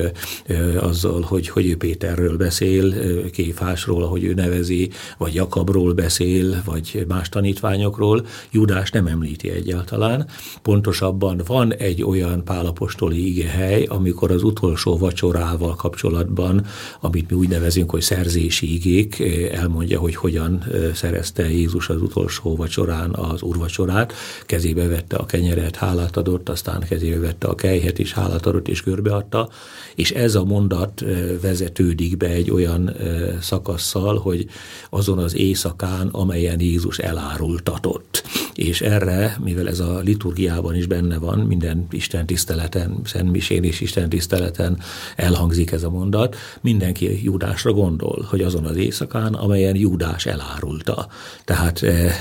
azzal, 0.80 1.20
hogy, 1.20 1.48
hogy 1.48 1.66
ő 1.66 1.76
Péterről 1.76 2.36
beszél, 2.36 2.94
Kéfásról, 3.30 4.02
ahogy 4.02 4.24
ő 4.24 4.34
nevezi, 4.34 4.90
vagy 5.18 5.34
Jakabról 5.34 5.92
beszél, 5.92 6.62
vagy 6.64 7.04
más 7.08 7.28
tanítványokról. 7.28 8.26
Júdás 8.50 8.90
nem 8.90 9.06
említi 9.06 9.50
egyáltalán. 9.50 10.26
Pontosabban 10.62 11.40
van 11.46 11.74
egy 11.74 12.02
olyan 12.02 12.44
pálapostoli 12.44 13.26
igehely, 13.26 13.84
amikor 13.84 14.30
az 14.30 14.42
utolsó 14.42 14.98
vacsorával 14.98 15.59
igával 15.60 15.76
kapcsolatban, 15.76 16.66
amit 17.00 17.30
mi 17.30 17.36
úgy 17.36 17.48
nevezünk, 17.48 17.90
hogy 17.90 18.00
szerzési 18.00 18.74
igék, 18.74 19.20
elmondja, 19.52 19.98
hogy 19.98 20.16
hogyan 20.16 20.64
szerezte 20.94 21.50
Jézus 21.50 21.88
az 21.88 22.02
utolsó 22.02 22.56
vacsorán 22.56 23.14
az 23.14 23.42
úrvacsorát, 23.42 24.12
kezébe 24.46 24.86
vette 24.86 25.16
a 25.16 25.26
kenyeret, 25.26 25.76
hálát 25.76 26.16
adott, 26.16 26.48
aztán 26.48 26.80
kezébe 26.88 27.18
vette 27.18 27.46
a 27.46 27.54
kejhet 27.54 27.98
is, 27.98 28.12
hálát 28.12 28.46
adott 28.46 28.68
és 28.68 28.82
körbeadta, 28.82 29.48
és 29.94 30.10
ez 30.10 30.34
a 30.34 30.44
mondat 30.44 31.04
vezetődik 31.40 32.16
be 32.16 32.26
egy 32.26 32.50
olyan 32.50 32.96
szakasszal, 33.40 34.18
hogy 34.18 34.46
azon 34.90 35.18
az 35.18 35.34
éjszakán, 35.36 36.08
amelyen 36.12 36.60
Jézus 36.60 36.98
elárultatott. 36.98 38.22
És 38.60 38.80
erre, 38.80 39.36
mivel 39.44 39.68
ez 39.68 39.80
a 39.80 39.98
liturgiában 39.98 40.74
is 40.74 40.86
benne 40.86 41.18
van, 41.18 41.38
minden 41.38 41.86
Isten 41.90 42.26
tiszteleten, 42.26 43.00
Szentmisén 43.04 43.64
és 43.64 43.80
Isten 43.80 44.08
tiszteleten 44.08 44.78
elhangzik 45.16 45.72
ez 45.72 45.82
a 45.82 45.90
mondat, 45.90 46.36
mindenki 46.60 47.24
Júdásra 47.24 47.72
gondol, 47.72 48.26
hogy 48.30 48.42
azon 48.42 48.64
az 48.64 48.76
éjszakán, 48.76 49.34
amelyen 49.34 49.76
Júdás 49.76 50.26
elárulta. 50.26 51.08
Tehát 51.44 51.82
e, 51.82 51.88
e, 51.88 52.12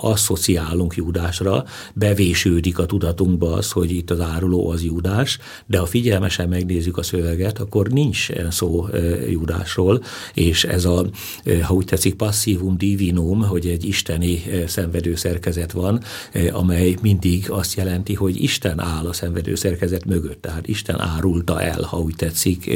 asszociálunk 0.00 0.96
Júdásra, 0.96 1.64
bevésődik 1.94 2.78
a 2.78 2.86
tudatunkba 2.86 3.52
az, 3.52 3.70
hogy 3.70 3.90
itt 3.90 4.10
az 4.10 4.20
áruló 4.20 4.68
az 4.70 4.84
Júdás, 4.84 5.38
de 5.66 5.78
ha 5.78 5.86
figyelmesen 5.86 6.48
megnézzük 6.48 6.96
a 6.96 7.02
szöveget, 7.02 7.58
akkor 7.58 7.88
nincs 7.88 8.28
szó 8.50 8.86
e, 8.86 8.98
Júdásról, 9.30 10.02
és 10.34 10.64
ez 10.64 10.84
a, 10.84 11.06
e, 11.44 11.64
ha 11.64 11.74
úgy 11.74 11.84
tetszik, 11.84 12.14
passzívum 12.14 12.76
divinum, 12.78 13.42
hogy 13.42 13.66
egy 13.66 13.84
isteni 13.84 14.42
e, 14.50 14.66
szenvedő 14.66 15.14
szerkezet 15.30 15.72
van, 15.72 16.02
e, 16.32 16.54
amely 16.54 16.94
mindig 17.02 17.50
azt 17.50 17.74
jelenti, 17.74 18.14
hogy 18.14 18.42
Isten 18.42 18.80
áll 18.80 19.06
a 19.06 19.12
szenvedő 19.12 19.54
szerkezet 19.54 20.04
mögött, 20.04 20.42
tehát 20.42 20.68
Isten 20.68 21.00
árulta 21.00 21.62
el, 21.62 21.82
ha 21.82 21.98
úgy 21.98 22.14
tetszik 22.16 22.70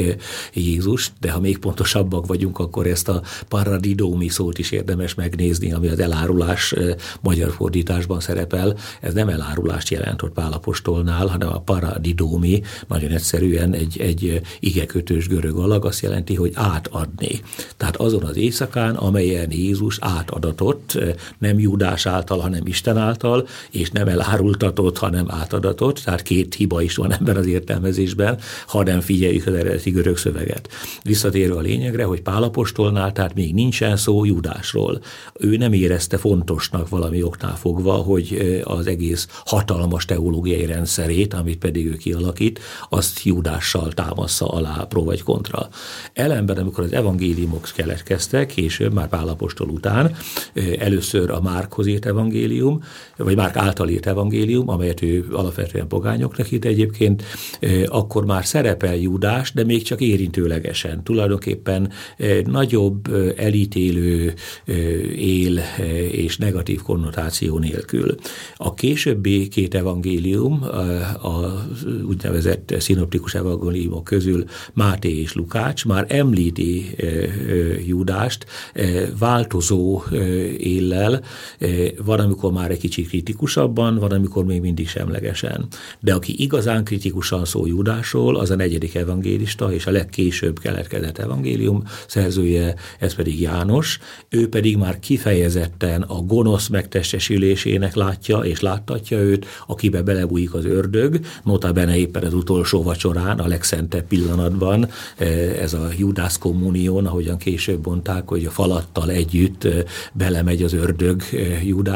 Jézus, 0.53 1.11
de 1.19 1.31
ha 1.31 1.39
még 1.39 1.57
pontosabbak 1.57 2.25
vagyunk, 2.25 2.59
akkor 2.59 2.87
ezt 2.87 3.09
a 3.09 3.21
paradidómi 3.47 4.27
szót 4.27 4.57
is 4.57 4.71
érdemes 4.71 5.13
megnézni, 5.13 5.73
ami 5.73 5.87
az 5.87 5.99
elárulás 5.99 6.73
magyar 7.21 7.51
fordításban 7.51 8.19
szerepel. 8.19 8.77
Ez 9.01 9.13
nem 9.13 9.29
elárulást 9.29 9.89
jelent 9.89 10.21
ott 10.21 10.33
Pálapostolnál, 10.33 11.27
hanem 11.27 11.47
a 11.47 11.59
paradidómi, 11.59 12.61
nagyon 12.87 13.11
egyszerűen 13.11 13.73
egy, 13.73 13.99
egy 13.99 14.41
igekötős 14.59 15.27
görög 15.27 15.57
alag, 15.57 15.85
azt 15.85 16.01
jelenti, 16.01 16.35
hogy 16.35 16.51
átadni. 16.53 17.41
Tehát 17.77 17.95
azon 17.95 18.23
az 18.23 18.37
éjszakán, 18.37 18.95
amelyen 18.95 19.51
Jézus 19.51 19.97
átadatott, 20.01 20.97
nem 21.37 21.59
Júdás 21.59 22.05
által, 22.05 22.39
hanem 22.45 22.67
Isten 22.67 22.97
által, 22.97 23.47
és 23.71 23.91
nem 23.91 24.07
elárultatott, 24.07 24.97
hanem 24.97 25.25
átadatott, 25.27 25.99
tehát 25.99 26.21
két 26.21 26.55
hiba 26.55 26.81
is 26.81 26.95
van 26.95 27.13
ebben 27.13 27.35
az 27.35 27.47
értelmezésben, 27.47 28.39
ha 28.67 28.83
nem 28.83 29.01
figyelj 29.01 29.23
figyeljük 29.25 29.47
az 29.47 29.53
eredeti 29.53 29.89
görög 29.89 30.17
szöveget. 30.17 30.69
Visszatérve 31.03 31.55
a 31.55 31.59
lényegre, 31.61 32.03
hogy 32.03 32.21
Pálapostolnál, 32.21 33.11
tehát 33.11 33.33
még 33.33 33.53
nincsen 33.53 33.97
szó 33.97 34.25
Judásról. 34.25 35.01
Ő 35.33 35.57
nem 35.57 35.73
érezte 35.73 36.17
fontosnak 36.17 36.89
valami 36.89 37.23
oknál 37.23 37.55
fogva, 37.55 37.93
hogy 37.93 38.59
az 38.63 38.87
egész 38.87 39.27
hatalmas 39.45 40.05
teológiai 40.05 40.65
rendszerét, 40.65 41.33
amit 41.33 41.57
pedig 41.57 41.85
ő 41.85 41.95
kialakít, 41.95 42.59
azt 42.89 43.23
Judással 43.23 43.91
támaszza 43.91 44.47
alá 44.47 44.85
pro 44.89 45.03
vagy 45.03 45.23
kontra. 45.23 45.69
Ellenben, 46.13 46.57
amikor 46.57 46.83
az 46.83 46.93
evangéliumok 46.93 47.67
keletkeztek, 47.75 48.47
később 48.47 48.93
már 48.93 49.07
Pálapostól 49.07 49.69
után, 49.69 50.15
először 50.79 51.31
a 51.31 51.41
Márkhoz 51.41 51.87
írt 51.87 52.05
evangélium, 52.05 52.24
vagy 53.17 53.35
Márk 53.35 53.55
által 53.55 53.89
írt 53.89 54.05
evangélium, 54.05 54.69
amelyet 54.69 55.01
ő 55.01 55.25
alapvetően 55.31 55.87
pogányoknak 55.87 56.51
írt 56.51 56.65
egyébként, 56.65 57.23
akkor 57.85 58.25
már 58.25 58.45
szerepel 58.45 58.95
Júdás, 58.95 59.53
de 59.53 59.63
még 59.63 59.83
csak 59.83 60.01
érintőlegesen. 60.01 61.03
Tulajdonképpen 61.03 61.91
nagyobb 62.43 63.13
elítélő 63.37 64.33
él 65.15 65.59
és 66.11 66.37
negatív 66.37 66.81
konnotáció 66.81 67.57
nélkül. 67.57 68.15
A 68.55 68.73
későbbi 68.73 69.47
két 69.47 69.75
evangélium, 69.75 70.63
a 71.21 71.65
úgynevezett 72.07 72.75
szinoptikus 72.79 73.33
evangéliumok 73.35 74.03
közül 74.03 74.43
Máté 74.73 75.19
és 75.19 75.33
Lukács 75.33 75.85
már 75.85 76.05
említi 76.09 76.95
Júdást 77.87 78.45
változó 79.19 80.03
éllel, 80.57 81.23
van, 82.05 82.14
amikor 82.19 82.51
már 82.51 82.71
egy 82.71 82.79
kicsit 82.79 83.07
kritikusabban, 83.07 83.97
van, 83.97 84.11
amikor 84.11 84.45
még 84.45 84.61
mindig 84.61 84.87
semlegesen. 84.87 85.67
De 85.99 86.13
aki 86.13 86.35
igazán 86.37 86.83
kritikusan 86.83 87.45
szól 87.45 87.67
Júdásról, 87.67 88.35
az 88.35 88.49
a 88.49 88.55
negyedik 88.55 88.95
evangélista, 88.95 89.73
és 89.73 89.85
a 89.85 89.91
legkésőbb 89.91 90.59
keletkezett 90.59 91.17
evangélium 91.17 91.83
szerzője, 92.07 92.75
ez 92.99 93.15
pedig 93.15 93.41
János, 93.41 93.99
ő 94.29 94.49
pedig 94.49 94.77
már 94.77 94.99
kifejezetten 94.99 96.01
a 96.01 96.21
gonosz 96.21 96.67
megtestesülésének 96.67 97.95
látja, 97.95 98.37
és 98.37 98.59
láttatja 98.59 99.17
őt, 99.17 99.45
akibe 99.67 100.01
belebújik 100.01 100.53
az 100.53 100.65
ördög, 100.65 101.19
notabene 101.43 101.97
éppen 101.97 102.23
az 102.23 102.33
utolsó 102.33 102.83
vacsorán, 102.83 103.39
a 103.39 103.47
legszentebb 103.47 104.07
pillanatban, 104.07 104.87
ez 105.59 105.73
a 105.73 105.89
Judász 105.97 106.37
kommunión, 106.37 107.05
ahogyan 107.05 107.37
később 107.37 107.85
mondták, 107.85 108.27
hogy 108.27 108.45
a 108.45 108.49
falattal 108.49 109.09
együtt 109.09 109.67
belemegy 110.13 110.63
az 110.63 110.73
ördög 110.73 111.21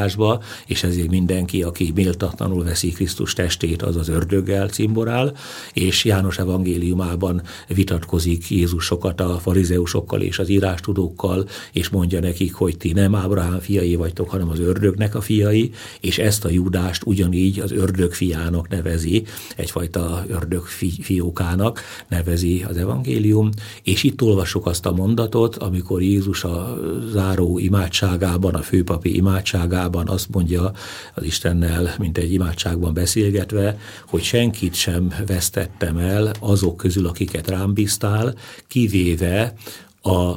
Judásba, 0.09 0.43
és 0.65 0.83
ezért 0.83 1.09
mindenki, 1.09 1.63
aki 1.63 1.91
méltatlanul 1.95 2.63
veszi 2.63 2.91
Krisztus 2.91 3.33
testét, 3.33 3.81
az 3.81 3.95
az 3.95 4.09
ördöggel 4.09 4.67
cimborál, 4.67 5.33
és 5.73 6.05
János 6.05 6.37
evangéliumában 6.37 7.41
vitatkozik 7.67 8.49
Jézus 8.49 8.85
sokat 8.85 9.21
a 9.21 9.39
farizeusokkal 9.39 10.21
és 10.21 10.39
az 10.39 10.49
írástudókkal, 10.49 11.47
és 11.71 11.89
mondja 11.89 12.19
nekik, 12.19 12.53
hogy 12.53 12.77
ti 12.77 12.91
nem 12.91 13.15
Ábrahám 13.15 13.59
fiai 13.59 13.95
vagytok, 13.95 14.29
hanem 14.29 14.49
az 14.49 14.59
ördögnek 14.59 15.15
a 15.15 15.21
fiai, 15.21 15.71
és 16.01 16.17
ezt 16.17 16.45
a 16.45 16.49
Judást 16.49 17.03
ugyanígy 17.05 17.59
az 17.59 17.71
ördög 17.71 18.13
fiának 18.13 18.69
nevezi, 18.69 19.23
egyfajta 19.55 20.23
ördög 20.27 20.63
fi- 20.63 21.03
fiókának 21.03 21.81
nevezi 22.07 22.65
az 22.67 22.77
evangélium, 22.77 23.49
és 23.83 24.03
itt 24.03 24.21
olvasok 24.21 24.65
azt 24.65 24.85
a 24.85 24.91
mondatot, 24.91 25.55
amikor 25.55 26.01
Jézus 26.01 26.43
a 26.43 26.77
záró 27.11 27.59
imádságában, 27.59 28.55
a 28.55 28.61
főpapi 28.61 29.15
imádságában 29.15 29.98
azt 30.07 30.29
mondja 30.29 30.71
az 31.13 31.23
Istennel, 31.23 31.95
mint 31.97 32.17
egy 32.17 32.33
imádságban 32.33 32.93
beszélgetve, 32.93 33.77
hogy 34.07 34.23
senkit 34.23 34.73
sem 34.73 35.13
vesztettem 35.25 35.97
el 35.97 36.31
azok 36.39 36.77
közül, 36.77 37.07
akiket 37.07 37.47
rám 37.47 37.73
bíztál, 37.73 38.35
kivéve 38.67 39.53
a 40.01 40.35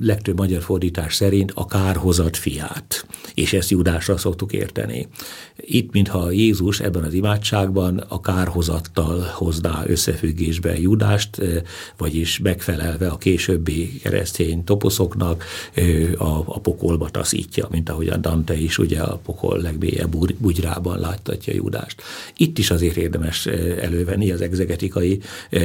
legtöbb 0.00 0.38
magyar 0.38 0.62
fordítás 0.62 1.14
szerint 1.14 1.52
a 1.54 1.66
kárhozat 1.66 2.36
fiát, 2.36 3.06
és 3.34 3.52
ezt 3.52 3.70
Judásra 3.70 4.16
szoktuk 4.16 4.52
érteni. 4.52 5.08
Itt, 5.56 5.92
mintha 5.92 6.30
Jézus 6.30 6.80
ebben 6.80 7.04
az 7.04 7.12
imádságban 7.12 7.98
a 7.98 8.20
kárhozattal 8.20 9.20
hozná 9.34 9.82
összefüggésbe 9.86 10.78
Judást, 10.78 11.42
vagyis 11.96 12.38
megfelelve 12.38 13.08
a 13.08 13.18
későbbi 13.18 13.98
keresztény 14.02 14.64
toposzoknak 14.64 15.44
a, 16.16 16.42
a 16.46 16.60
pokolba 16.60 17.08
taszítja, 17.08 17.66
mint 17.70 17.88
ahogy 17.88 18.08
a 18.08 18.16
Dante 18.16 18.54
is 18.54 18.78
ugye 18.78 19.00
a 19.00 19.16
pokol 19.16 19.60
legmélyebb 19.60 20.16
bugyrában 20.38 20.98
láttatja 20.98 21.54
Judást. 21.54 22.02
Itt 22.36 22.58
is 22.58 22.70
azért 22.70 22.96
érdemes 22.96 23.46
elővenni 23.80 24.30
az 24.30 24.40
egzegetikai 24.40 25.20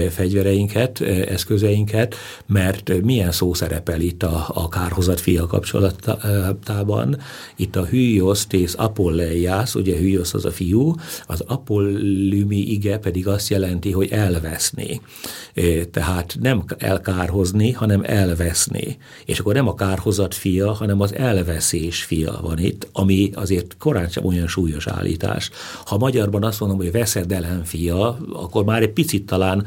fegyvereinket, 0.10 1.02
eszközeinket, 1.02 2.16
mert 2.46 3.02
milyen 3.02 3.32
szó 3.32 3.54
szerepel 3.54 4.02
itt 4.08 4.24
a, 4.24 4.46
a 4.54 4.70
kárhozat 4.70 5.20
fia 5.20 5.48
kapcsolatában. 5.48 7.18
Itt 7.56 7.76
a 7.76 7.86
hűjosz 7.86 8.46
tész 8.46 8.76
apolleiász, 8.78 9.76
ugye 9.76 9.98
hűjosz 9.98 10.34
az 10.34 10.46
a 10.46 10.52
fiú, 10.52 10.96
az 11.28 11.44
apollümi 11.48 12.58
ige 12.58 12.98
pedig 12.98 13.28
azt 13.28 13.50
jelenti, 13.50 13.92
hogy 13.92 14.12
elveszni. 14.12 15.02
Tehát 15.92 16.38
nem 16.42 16.64
elkárhozni, 16.78 17.72
hanem 17.72 18.02
elveszni. 18.04 18.98
És 19.26 19.40
akkor 19.40 19.54
nem 19.54 19.68
a 19.68 19.76
kárhozat 19.76 20.34
fia, 20.34 20.74
hanem 20.74 21.02
az 21.02 21.14
elveszés 21.14 22.04
fia 22.04 22.40
van 22.42 22.60
itt, 22.60 22.88
ami 22.92 23.30
azért 23.34 23.76
korán 23.80 24.10
sem 24.10 24.26
olyan 24.26 24.48
súlyos 24.48 24.88
állítás. 24.88 25.50
Ha 25.86 25.98
magyarban 25.98 26.44
azt 26.44 26.60
mondom, 26.60 26.78
hogy 26.78 26.92
veszedelem 26.92 27.64
fia, 27.64 28.18
akkor 28.34 28.64
már 28.64 28.82
egy 28.82 28.94
picit 28.94 29.26
talán 29.26 29.66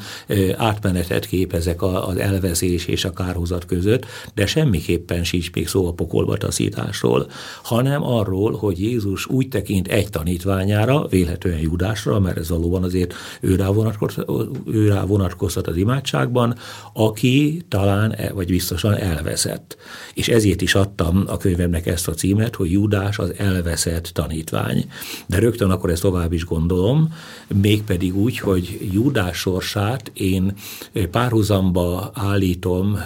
átmenetet 0.57 1.27
képezek 1.27 1.83
az 1.83 2.17
elveszés 2.17 2.87
és 2.87 3.05
a 3.05 3.13
kárhozat 3.13 3.65
között, 3.65 4.07
de 4.35 4.47
semmiképpen 4.47 5.25
sincs 5.25 5.53
még 5.53 5.69
szó 5.69 5.87
a 5.87 5.93
pokolba 5.93 6.37
taszításról, 6.37 7.31
hanem 7.63 8.03
arról, 8.03 8.53
hogy 8.53 8.81
Jézus 8.81 9.27
úgy 9.27 9.49
tekint 9.49 9.89
egy 9.89 10.11
tanítványára, 10.11 11.07
vélhetően 11.07 11.59
Judásra, 11.59 12.21
mert 12.21 12.37
ez 12.37 12.49
valóban 12.49 12.83
azért 12.83 13.15
őrá 13.41 13.69
vonatkoztat, 13.69 14.31
őrá 14.67 15.05
vonatkoztat 15.05 15.67
az 15.67 15.77
imádságban, 15.77 16.55
aki 16.93 17.65
talán, 17.69 18.13
e, 18.13 18.33
vagy 18.33 18.47
biztosan 18.47 18.95
elveszett. 18.95 19.77
És 20.15 20.29
ezért 20.29 20.63
is 20.63 20.75
adtam 20.75 21.25
a 21.27 21.37
könyvemnek 21.37 21.87
ezt 21.87 22.09
a 22.09 22.15
címet, 22.15 22.55
hogy 22.55 22.73
Judás 22.73 23.19
az 23.19 23.35
elveszett 23.37 24.05
tanítvány. 24.05 24.91
De 25.27 25.39
rögtön 25.39 25.71
akkor 25.71 25.91
ezt 25.91 26.03
tovább 26.03 26.33
is 26.33 26.45
gondolom, 26.45 27.15
mégpedig 27.61 28.17
úgy, 28.17 28.39
hogy 28.39 28.89
Judás 28.93 29.39
sorsát 29.39 30.11
én 30.15 30.55
párhuzamba 31.11 32.11
állítom 32.15 32.99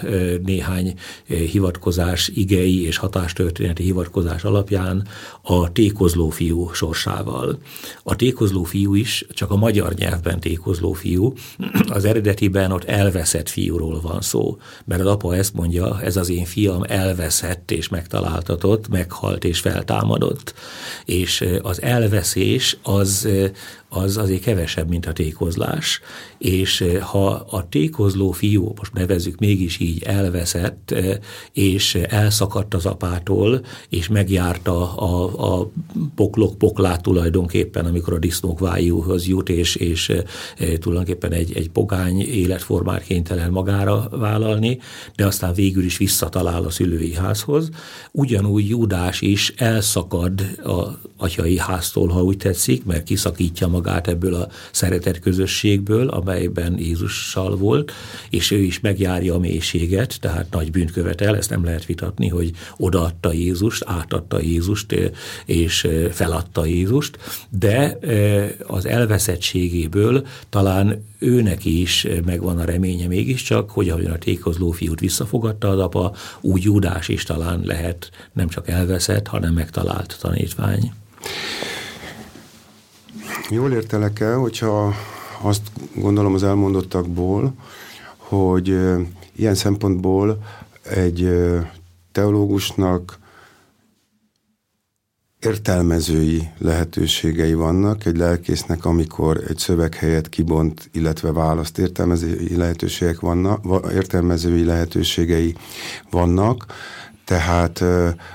néhány 0.44 0.94
hivatkozás 1.26 2.28
igei 2.34 2.86
és 2.86 2.96
hatástörténeti 2.96 3.82
hivatkozás 3.82 4.44
alapján 4.44 5.06
a 5.42 5.72
tékozló 5.72 6.28
fiú 6.30 6.72
sorsával. 6.72 7.58
A 8.02 8.16
tékozló 8.16 8.62
fiú 8.62 8.94
is 8.94 9.26
csak 9.30 9.50
a 9.50 9.56
magyar 9.56 9.94
nyelvben 9.94 10.40
tékozló 10.40 10.92
fiú, 10.92 11.32
az 11.88 12.04
eredetiben 12.04 12.72
ott 12.72 12.84
elveszett 12.84 13.48
fiúról 13.48 14.00
van 14.00 14.20
szó, 14.20 14.58
mert 14.84 15.00
az 15.00 15.06
apa 15.06 15.36
ezt 15.36 15.54
mondja, 15.54 16.00
ez 16.00 16.16
az 16.16 16.28
én 16.28 16.44
fiam 16.44 16.82
elveszett 16.82 17.70
és 17.70 17.88
megtaláltatott, 17.88 18.88
meghalt 18.88 19.44
és 19.44 19.60
feltámadott. 19.60 20.54
És 21.04 21.44
az 21.62 21.82
elveszés 21.82 22.76
az 22.82 23.28
az 23.94 24.16
azért 24.16 24.42
kevesebb, 24.42 24.88
mint 24.88 25.06
a 25.06 25.12
tékozlás. 25.12 26.00
És 26.38 26.80
eh, 26.80 27.00
ha 27.00 27.26
a 27.30 27.68
tékozló 27.68 28.30
fiú, 28.30 28.72
most 28.76 28.92
nevezzük 28.92 29.38
mégis 29.38 29.78
így, 29.78 30.02
elveszett, 30.02 30.90
eh, 30.90 31.03
és 31.52 31.94
elszakadt 31.94 32.74
az 32.74 32.86
apától, 32.86 33.64
és 33.88 34.08
megjárta 34.08 34.96
a, 34.96 35.58
a 35.58 35.70
poklok 36.14 36.58
poklát 36.58 37.02
tulajdonképpen, 37.02 37.84
amikor 37.84 38.12
a 38.12 38.18
disznók 38.18 38.58
vájúhoz 38.58 39.26
jut, 39.26 39.48
és, 39.48 39.76
és 39.76 40.08
e, 40.08 40.22
tulajdonképpen 40.78 41.32
egy, 41.32 41.52
egy 41.56 41.70
pogány 41.70 42.20
életformát 42.20 43.02
kénytelen 43.02 43.50
magára 43.50 44.08
vállalni, 44.10 44.78
de 45.16 45.26
aztán 45.26 45.54
végül 45.54 45.84
is 45.84 45.96
visszatalál 45.96 46.64
a 46.64 46.70
szülői 46.70 47.14
házhoz. 47.14 47.68
Ugyanúgy 48.10 48.68
Júdás 48.68 49.20
is 49.20 49.52
elszakad 49.56 50.40
a 50.64 50.98
atyai 51.16 51.58
háztól, 51.58 52.08
ha 52.08 52.22
úgy 52.22 52.36
tetszik, 52.36 52.84
mert 52.84 53.02
kiszakítja 53.02 53.68
magát 53.68 54.08
ebből 54.08 54.34
a 54.34 54.48
szeretett 54.70 55.18
közösségből, 55.18 56.08
amelyben 56.08 56.78
Jézussal 56.78 57.56
volt, 57.56 57.92
és 58.30 58.50
ő 58.50 58.58
is 58.58 58.80
megjárja 58.80 59.34
a 59.34 59.38
mélységet, 59.38 60.20
tehát 60.20 60.50
nagy 60.50 60.70
bűnt 60.70 60.92
követel, 60.94 61.36
ezt 61.36 61.50
nem 61.50 61.64
lehet 61.64 61.84
vitatni, 61.84 62.28
hogy 62.28 62.50
odaadta 62.76 63.32
Jézust, 63.32 63.84
átadta 63.86 64.40
Jézust, 64.40 64.94
és 65.44 65.88
feladta 66.10 66.64
Jézust, 66.64 67.18
de 67.48 67.98
az 68.66 68.86
elveszettségéből 68.86 70.26
talán 70.48 71.04
őnek 71.18 71.64
is 71.64 72.06
megvan 72.24 72.58
a 72.58 72.64
reménye 72.64 73.06
mégiscsak, 73.06 73.70
hogy 73.70 73.88
ahogyan 73.88 74.12
a 74.12 74.18
tékozló 74.18 74.70
fiút 74.70 75.00
visszafogadta 75.00 75.68
az 75.68 75.78
apa, 75.78 76.14
úgy 76.40 76.62
Júdás 76.62 77.08
is 77.08 77.22
talán 77.22 77.60
lehet 77.64 78.10
nem 78.32 78.48
csak 78.48 78.68
elveszett, 78.68 79.26
hanem 79.26 79.52
megtalált 79.52 80.16
tanítvány. 80.20 80.92
Jól 83.50 83.72
értelek 83.72 84.20
el, 84.20 84.38
hogyha 84.38 84.94
azt 85.42 85.62
gondolom 85.94 86.34
az 86.34 86.42
elmondottakból, 86.42 87.54
hogy 88.16 88.78
ilyen 89.36 89.54
szempontból 89.54 90.42
egy 90.84 91.28
teológusnak 92.12 93.18
értelmezői 95.40 96.48
lehetőségei 96.58 97.54
vannak, 97.54 98.04
egy 98.04 98.16
lelkésznek, 98.16 98.84
amikor 98.84 99.42
egy 99.48 99.58
szöveg 99.58 99.94
helyett 99.94 100.28
kibont, 100.28 100.90
illetve 100.92 101.32
választ 101.32 101.78
értelmezői 101.78 102.56
lehetőségek 102.56 103.20
vannak, 103.20 103.64
értelmezői 103.92 104.64
lehetőségei 104.64 105.56
vannak, 106.10 106.66
Tehát 107.24 107.84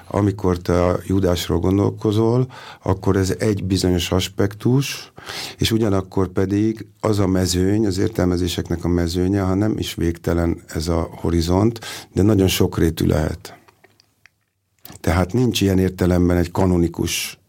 amikor 0.07 0.57
te 0.57 0.85
a 0.85 0.99
Judásról 1.05 1.59
gondolkozol, 1.59 2.47
akkor 2.83 3.15
ez 3.15 3.35
egy 3.39 3.63
bizonyos 3.63 4.11
aspektus, 4.11 5.08
és 5.57 5.71
ugyanakkor 5.71 6.27
pedig 6.27 6.85
az 6.99 7.19
a 7.19 7.27
mezőny, 7.27 7.85
az 7.85 7.97
értelmezéseknek 7.97 8.83
a 8.83 8.87
mezőnye, 8.87 9.41
ha 9.41 9.53
nem 9.53 9.77
is 9.77 9.95
végtelen 9.95 10.61
ez 10.67 10.87
a 10.87 11.09
horizont, 11.11 11.79
de 12.13 12.21
nagyon 12.21 12.47
sokrétű 12.47 13.05
lehet. 13.05 13.57
Tehát 14.99 15.33
nincs 15.33 15.61
ilyen 15.61 15.79
értelemben 15.79 16.37
egy 16.37 16.51
kanonikus 16.51 17.39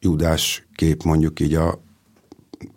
Judás 0.00 0.66
kép 0.74 1.02
mondjuk 1.02 1.40
így 1.40 1.54
a 1.54 1.80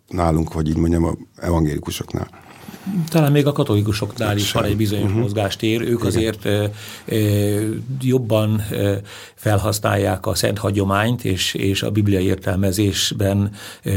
nálunk, 0.08 0.54
vagy 0.54 0.70
így 0.70 0.78
mondjam, 0.78 1.04
a 1.04 1.18
evangélikusoknál. 1.36 2.47
Talán 3.10 3.32
még 3.32 3.48
a 3.48 3.52
katolikusoknál 3.52 4.38
is 4.38 4.52
van 4.52 4.64
egy 4.64 4.78
bizonyos 4.78 5.06
uh-huh. 5.06 5.22
mozgástér. 5.22 5.82
Ők 5.82 5.88
Igen. 5.88 6.06
azért 6.06 6.46
e, 6.46 6.72
e, 7.06 7.18
jobban 8.02 8.60
e, 8.60 9.02
felhasználják 9.36 10.26
a 10.26 10.36
szent 10.36 10.58
hagyományt, 10.58 11.26
és, 11.26 11.54
és 11.54 11.84
a 11.84 11.92
biblia 11.92 12.20
értelmezésben 12.20 13.52
e, 13.84 13.92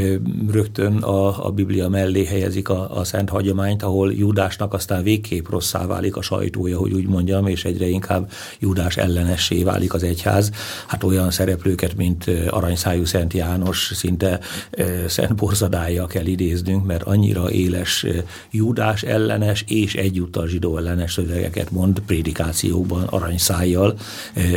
rögtön 0.51 0.97
a, 0.97 1.45
a 1.45 1.51
biblia 1.51 1.89
mellé 1.89 2.25
helyezik 2.25 2.69
a, 2.69 2.97
a 2.97 3.03
szent 3.03 3.29
hagyományt, 3.29 3.83
ahol 3.83 4.13
Júdásnak 4.13 4.73
aztán 4.73 5.03
végképp 5.03 5.47
rosszá 5.49 5.85
válik 5.85 6.15
a 6.15 6.21
sajtója, 6.21 6.77
hogy 6.77 6.93
úgy 6.93 7.07
mondjam, 7.07 7.47
és 7.47 7.65
egyre 7.65 7.87
inkább 7.87 8.31
Júdás 8.59 8.97
ellenessé 8.97 9.63
válik 9.63 9.93
az 9.93 10.03
egyház. 10.03 10.51
Hát 10.87 11.03
olyan 11.03 11.31
szereplőket, 11.31 11.95
mint 11.95 12.25
aranyszájú 12.49 13.05
Szent 13.05 13.33
János, 13.33 13.91
szinte 13.93 14.39
e, 14.71 15.07
szent 15.07 15.35
borzadája 15.35 16.05
kell 16.07 16.25
idéznünk, 16.25 16.85
mert 16.85 17.03
annyira 17.03 17.51
éles 17.51 18.05
Júdás 18.51 18.79
judás 18.81 19.03
ellenes 19.03 19.63
és 19.67 19.95
egyúttal 19.95 20.47
zsidó 20.47 20.77
ellenes 20.77 21.13
szövegeket 21.13 21.71
mond 21.71 21.99
prédikációkban 21.99 23.03
aranyszájjal, 23.03 23.97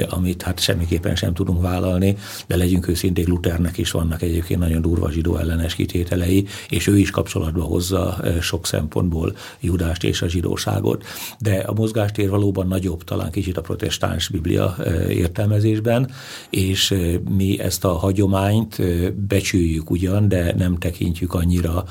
amit 0.08 0.42
hát 0.42 0.60
semmiképpen 0.60 1.14
sem 1.14 1.34
tudunk 1.34 1.62
vállalni, 1.62 2.16
de 2.46 2.56
legyünk 2.56 2.88
őszinték, 2.88 3.28
Luthernek 3.28 3.78
is 3.78 3.90
vannak 3.90 4.22
egyébként 4.22 4.60
nagyon 4.60 4.82
durva 4.82 5.10
zsidó 5.10 5.36
ellenes 5.36 5.74
kitételei, 5.74 6.46
és 6.68 6.86
ő 6.86 6.98
is 6.98 7.10
kapcsolatba 7.10 7.62
hozza 7.62 8.20
sok 8.40 8.66
szempontból 8.66 9.36
Judást 9.60 10.04
és 10.04 10.22
a 10.22 10.28
zsidóságot. 10.28 11.04
De 11.38 11.54
a 11.54 11.72
mozgástér 11.72 12.30
valóban 12.30 12.66
nagyobb, 12.66 13.04
talán 13.04 13.30
kicsit 13.30 13.56
a 13.56 13.60
protestáns 13.60 14.28
biblia 14.28 14.76
értelmezésben, 15.08 16.10
és 16.50 16.94
mi 17.36 17.60
ezt 17.60 17.84
a 17.84 17.92
hagyományt 17.92 18.82
becsüljük 19.26 19.90
ugyan, 19.90 20.28
de 20.28 20.54
nem 20.56 20.78
tekintjük 20.78 21.34
annyira 21.34 21.84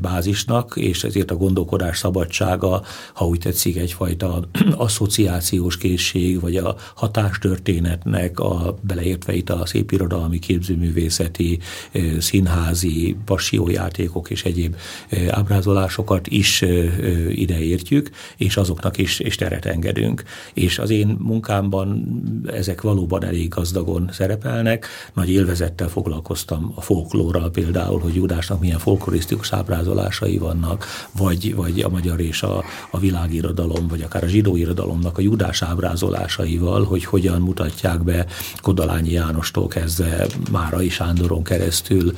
bázisnak, 0.00 0.72
és 0.76 1.04
ezért 1.04 1.30
a 1.30 1.36
gondolkodás 1.36 1.70
gondolkodás 1.72 1.98
szabadsága, 1.98 2.82
ha 3.14 3.26
úgy 3.26 3.38
tetszik, 3.38 3.76
egyfajta 3.76 4.48
asszociációs 4.76 5.76
készség, 5.76 6.40
vagy 6.40 6.56
a 6.56 6.76
hatástörténetnek 6.94 8.40
a 8.40 8.76
beleértve 8.80 9.34
itt 9.34 9.50
a 9.50 9.66
szépirodalmi, 9.66 10.38
képzőművészeti, 10.38 11.58
színházi, 12.18 13.16
passiójátékok 13.24 14.30
és 14.30 14.44
egyéb 14.44 14.76
ábrázolásokat 15.28 16.26
is 16.26 16.64
ideértjük, 17.28 18.10
és 18.36 18.56
azoknak 18.56 18.98
is, 18.98 19.18
is 19.18 19.34
teret 19.34 19.64
engedünk. 19.64 20.22
És 20.54 20.78
az 20.78 20.90
én 20.90 21.16
munkámban 21.18 22.04
ezek 22.46 22.80
valóban 22.80 23.24
elég 23.24 23.48
gazdagon 23.48 24.10
szerepelnek. 24.12 24.86
Nagy 25.14 25.30
élvezettel 25.30 25.88
foglalkoztam 25.88 26.72
a 26.74 26.80
folklórral 26.80 27.50
például, 27.50 28.00
hogy 28.00 28.14
Judásnak 28.14 28.60
milyen 28.60 28.78
folklorisztikus 28.78 29.52
ábrázolásai 29.52 30.38
vannak, 30.38 30.86
vagy, 31.16 31.54
vagy 31.62 31.80
a 31.80 31.88
magyar 31.88 32.20
és 32.20 32.42
a, 32.42 32.64
a 32.90 32.98
világirodalom, 32.98 33.88
vagy 33.88 34.02
akár 34.02 34.24
a 34.24 34.26
zsidó 34.26 34.56
irodalomnak 34.56 35.18
a 35.18 35.20
judás 35.20 35.62
ábrázolásaival, 35.62 36.84
hogy 36.84 37.04
hogyan 37.04 37.40
mutatják 37.40 38.02
be 38.02 38.26
Kodalányi 38.60 39.10
Jánostól 39.12 39.68
kezdve 39.68 40.26
Márai 40.50 40.88
Sándoron 40.88 41.42
keresztül, 41.42 42.12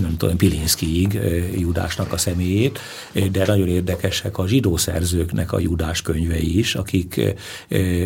nem 0.00 0.16
tudom, 0.16 0.36
Pilinszkiig 0.36 1.20
Judásnak 1.58 2.12
a 2.12 2.16
személyét, 2.16 2.78
de 3.32 3.46
nagyon 3.46 3.68
érdekesek 3.68 4.38
a 4.38 4.46
zsidó 4.46 4.76
szerzőknek 4.76 5.52
a 5.52 5.58
Judás 5.58 6.02
könyvei 6.02 6.58
is, 6.58 6.74
akik 6.74 7.34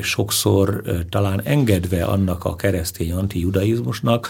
sokszor 0.02 0.82
talán 1.08 1.40
engedve 1.44 2.04
annak 2.04 2.44
a 2.44 2.56
keresztény 2.56 3.12
antijudaizmusnak, 3.12 4.28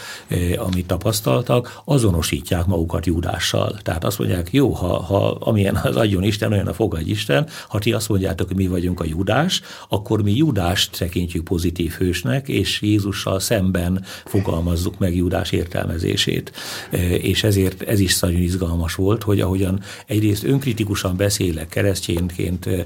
amit 0.56 0.86
tapasztaltak, 0.86 1.80
azonosítják 1.84 2.66
magukat 2.66 3.06
Judással. 3.06 3.78
Tehát 3.82 4.04
azt 4.04 4.18
mondják, 4.18 4.48
jó, 4.52 4.70
ha, 4.70 5.02
ha 5.02 5.30
amilyen 5.30 5.76
az 5.76 5.96
adjon 6.06 6.22
Isten, 6.22 6.52
olyan 6.52 6.66
a 6.66 6.72
fogadj 6.72 7.10
Isten. 7.10 7.46
Ha 7.68 7.78
ti 7.78 7.92
azt 7.92 8.08
mondjátok, 8.08 8.46
hogy 8.46 8.56
mi 8.56 8.66
vagyunk 8.66 9.00
a 9.00 9.04
Judás, 9.04 9.60
akkor 9.88 10.22
mi 10.22 10.36
Judást 10.36 10.98
tekintjük 10.98 11.44
pozitív 11.44 11.92
hősnek, 11.92 12.48
és 12.48 12.82
Jézussal 12.82 13.40
szemben 13.40 14.04
fogalmazzuk 14.24 14.98
meg 14.98 15.16
Judás 15.16 15.52
értelmezését. 15.52 16.52
E, 16.90 17.14
és 17.14 17.44
ezért 17.44 17.82
ez 17.82 18.00
is 18.00 18.18
nagyon 18.18 18.40
izgalmas 18.40 18.94
volt, 18.94 19.22
hogy 19.22 19.40
ahogyan 19.40 19.80
egyrészt 20.06 20.44
önkritikusan 20.44 21.16
beszélek 21.16 21.68
keresztényként 21.68 22.66
e, 22.66 22.84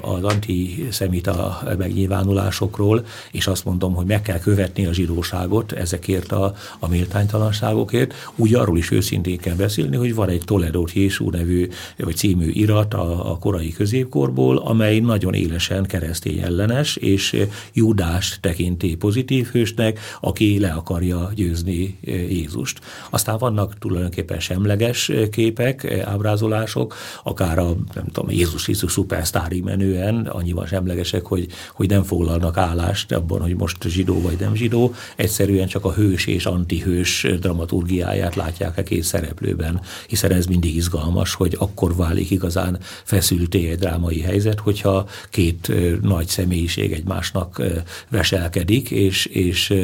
az 0.00 0.22
antiszemita 0.22 1.62
megnyilvánulásokról, 1.78 3.06
és 3.30 3.46
azt 3.46 3.64
mondom, 3.64 3.94
hogy 3.94 4.06
meg 4.06 4.22
kell 4.22 4.38
követni 4.38 4.86
a 4.86 4.92
zsidóságot 4.92 5.72
ezekért 5.72 6.32
a, 6.32 6.54
a 6.78 6.88
méltánytalanságokért, 6.88 8.14
úgy 8.36 8.54
arról 8.54 8.78
is 8.78 8.90
őszintén 8.90 9.38
kell 9.38 9.54
beszélni, 9.54 9.96
hogy 9.96 10.14
van 10.14 10.28
egy 10.28 10.42
Toledo 10.44 10.84
Jézsú 10.94 11.30
nevű, 11.30 11.68
vagy 11.98 12.16
című 12.26 12.50
irat 12.50 12.94
a, 12.94 13.30
a 13.30 13.38
korai 13.38 13.72
középkorból, 13.72 14.56
amely 14.56 14.98
nagyon 15.00 15.34
élesen 15.34 15.86
keresztény 15.86 16.38
ellenes, 16.38 16.96
és 16.96 17.36
Judást 17.72 18.40
tekinti 18.40 18.96
pozitív 18.96 19.46
hősnek, 19.46 19.98
aki 20.20 20.58
le 20.58 20.70
akarja 20.70 21.30
győzni 21.34 21.98
e, 22.06 22.10
Jézust. 22.10 22.80
Aztán 23.10 23.38
vannak 23.38 23.78
tulajdonképpen 23.78 24.40
semleges 24.40 25.12
képek, 25.30 26.02
ábrázolások, 26.04 26.94
akár 27.22 27.58
a, 27.58 27.76
nem 27.94 28.04
tudom, 28.12 28.30
Jézus 28.30 28.68
Jézus 28.68 28.92
szupersztári 28.92 29.60
menően, 29.60 30.26
annyiban 30.26 30.66
semlegesek, 30.66 31.26
hogy, 31.26 31.46
hogy 31.74 31.88
nem 31.88 32.02
foglalnak 32.02 32.56
állást 32.56 33.12
abban, 33.12 33.40
hogy 33.40 33.56
most 33.56 33.88
zsidó 33.88 34.20
vagy 34.20 34.36
nem 34.40 34.54
zsidó, 34.54 34.94
egyszerűen 35.16 35.66
csak 35.66 35.84
a 35.84 35.92
hős 35.92 36.26
és 36.26 36.46
antihős 36.46 37.26
dramaturgiáját 37.40 38.34
látják 38.34 38.78
a 38.78 38.82
két 38.82 39.02
szereplőben, 39.02 39.80
hiszen 40.08 40.32
ez 40.32 40.46
mindig 40.46 40.76
izgalmas, 40.76 41.34
hogy 41.34 41.56
akkor 41.58 41.96
válik 41.96 42.15
válik 42.16 42.30
igazán 42.30 42.78
feszülté 43.04 43.70
egy 43.70 43.78
drámai 43.78 44.20
helyzet, 44.20 44.60
hogyha 44.60 45.06
két 45.30 45.72
nagy 46.02 46.28
személyiség 46.28 46.92
egymásnak 46.92 47.62
veselkedik, 48.08 48.90
és, 48.90 49.26
és 49.26 49.74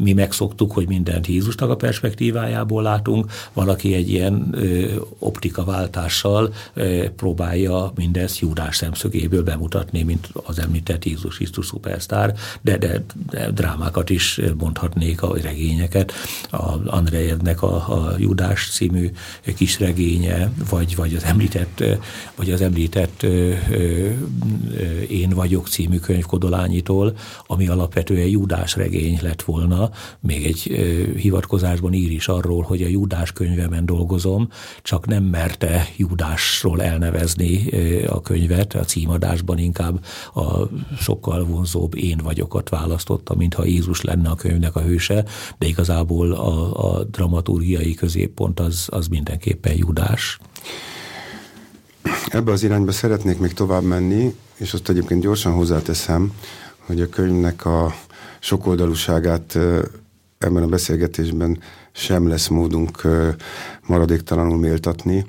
mi 0.00 0.12
megszoktuk, 0.12 0.72
hogy 0.72 0.88
mindent 0.88 1.26
Jézusnak 1.26 1.70
a 1.70 1.76
perspektívájából 1.76 2.82
látunk, 2.82 3.32
valaki 3.52 3.94
egy 3.94 4.10
ilyen 4.10 4.54
optikaváltással 5.18 6.54
próbálja 7.16 7.92
mindezt 7.94 8.38
Júdás 8.38 8.76
szemszögéből 8.76 9.42
bemutatni, 9.42 10.02
mint 10.02 10.28
az 10.32 10.58
említett 10.58 11.04
Jézus 11.04 11.36
Krisztus 11.36 11.66
szupersztár, 11.66 12.34
de, 12.60 12.78
de, 12.78 13.04
de 13.30 13.50
drámákat 13.50 14.10
is 14.10 14.40
mondhatnék, 14.58 15.22
a 15.22 15.36
regényeket. 15.42 16.12
A 16.50 16.72
Andrejevnek 16.86 17.62
a, 17.62 17.74
a 17.74 18.14
Júdás 18.18 18.70
című 18.70 19.10
kisregénye, 19.56 20.50
vagy, 20.70 20.96
vagy 20.96 21.14
az 21.14 21.23
említett, 21.24 21.84
vagy 22.36 22.50
az 22.50 22.60
említett 22.60 23.26
Én 25.08 25.30
vagyok 25.30 25.68
című 25.68 25.98
könyv 25.98 26.24
Kodolányitól, 26.24 27.16
ami 27.46 27.68
alapvetően 27.68 28.26
Júdás 28.26 28.76
regény 28.76 29.18
lett 29.22 29.42
volna, 29.42 29.90
még 30.20 30.46
egy 30.46 30.60
hivatkozásban 31.16 31.92
ír 31.92 32.10
is 32.10 32.28
arról, 32.28 32.62
hogy 32.62 32.82
a 32.82 32.88
Júdás 32.88 33.32
könyvemen 33.32 33.86
dolgozom, 33.86 34.48
csak 34.82 35.06
nem 35.06 35.24
merte 35.24 35.88
Júdásról 35.96 36.82
elnevezni 36.82 37.68
a 38.06 38.20
könyvet, 38.20 38.74
a 38.74 38.84
címadásban 38.84 39.58
inkább 39.58 40.04
a 40.34 40.68
sokkal 41.00 41.44
vonzóbb 41.44 41.96
én 41.96 42.20
vagyokat 42.22 42.68
választotta, 42.68 43.34
mintha 43.34 43.64
Jézus 43.64 44.00
lenne 44.00 44.28
a 44.28 44.34
könyvnek 44.34 44.76
a 44.76 44.80
hőse, 44.80 45.24
de 45.58 45.66
igazából 45.66 46.32
a, 46.32 46.94
a 46.94 47.04
dramaturgiai 47.04 47.94
középpont 47.94 48.60
az, 48.60 48.86
az 48.90 49.06
mindenképpen 49.06 49.76
Júdás. 49.76 50.38
Ebbe 52.28 52.52
az 52.52 52.62
irányba 52.62 52.92
szeretnék 52.92 53.38
még 53.38 53.52
tovább 53.52 53.82
menni, 53.82 54.34
és 54.56 54.72
azt 54.72 54.88
egyébként 54.88 55.20
gyorsan 55.20 55.52
hozzáteszem, 55.52 56.32
hogy 56.86 57.00
a 57.00 57.08
könyvnek 57.08 57.64
a 57.64 57.94
sokoldalúságát 58.40 59.58
ebben 60.38 60.62
a 60.62 60.66
beszélgetésben 60.66 61.58
sem 61.92 62.28
lesz 62.28 62.48
módunk 62.48 63.02
maradéktalanul 63.86 64.58
méltatni, 64.58 65.26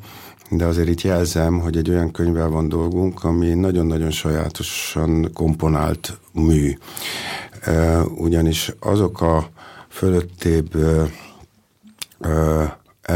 de 0.50 0.66
azért 0.66 0.88
itt 0.88 1.02
jelzem, 1.02 1.60
hogy 1.60 1.78
egy 1.78 1.90
olyan 1.90 2.12
könyvvel 2.12 2.50
van 2.50 2.70
dolgunk, 2.70 3.24
ami 3.24 3.54
nagyon-nagyon 3.54 4.12
sajátosan 4.12 5.30
komponált 5.34 6.20
mű. 6.32 6.78
Ugyanis 8.16 8.72
azok 8.80 9.22
a 9.22 9.50
fölöttébb 9.90 10.78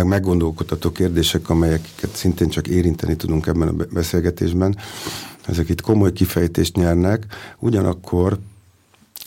meggondolkodható 0.03 0.91
kérdések, 0.91 1.49
amelyeket 1.49 2.09
szintén 2.13 2.49
csak 2.49 2.67
érinteni 2.67 3.15
tudunk 3.15 3.47
ebben 3.47 3.67
a 3.67 3.85
beszélgetésben, 3.93 4.77
ezek 5.47 5.69
itt 5.69 5.81
komoly 5.81 6.13
kifejtést 6.13 6.75
nyernek, 6.75 7.25
ugyanakkor 7.59 8.37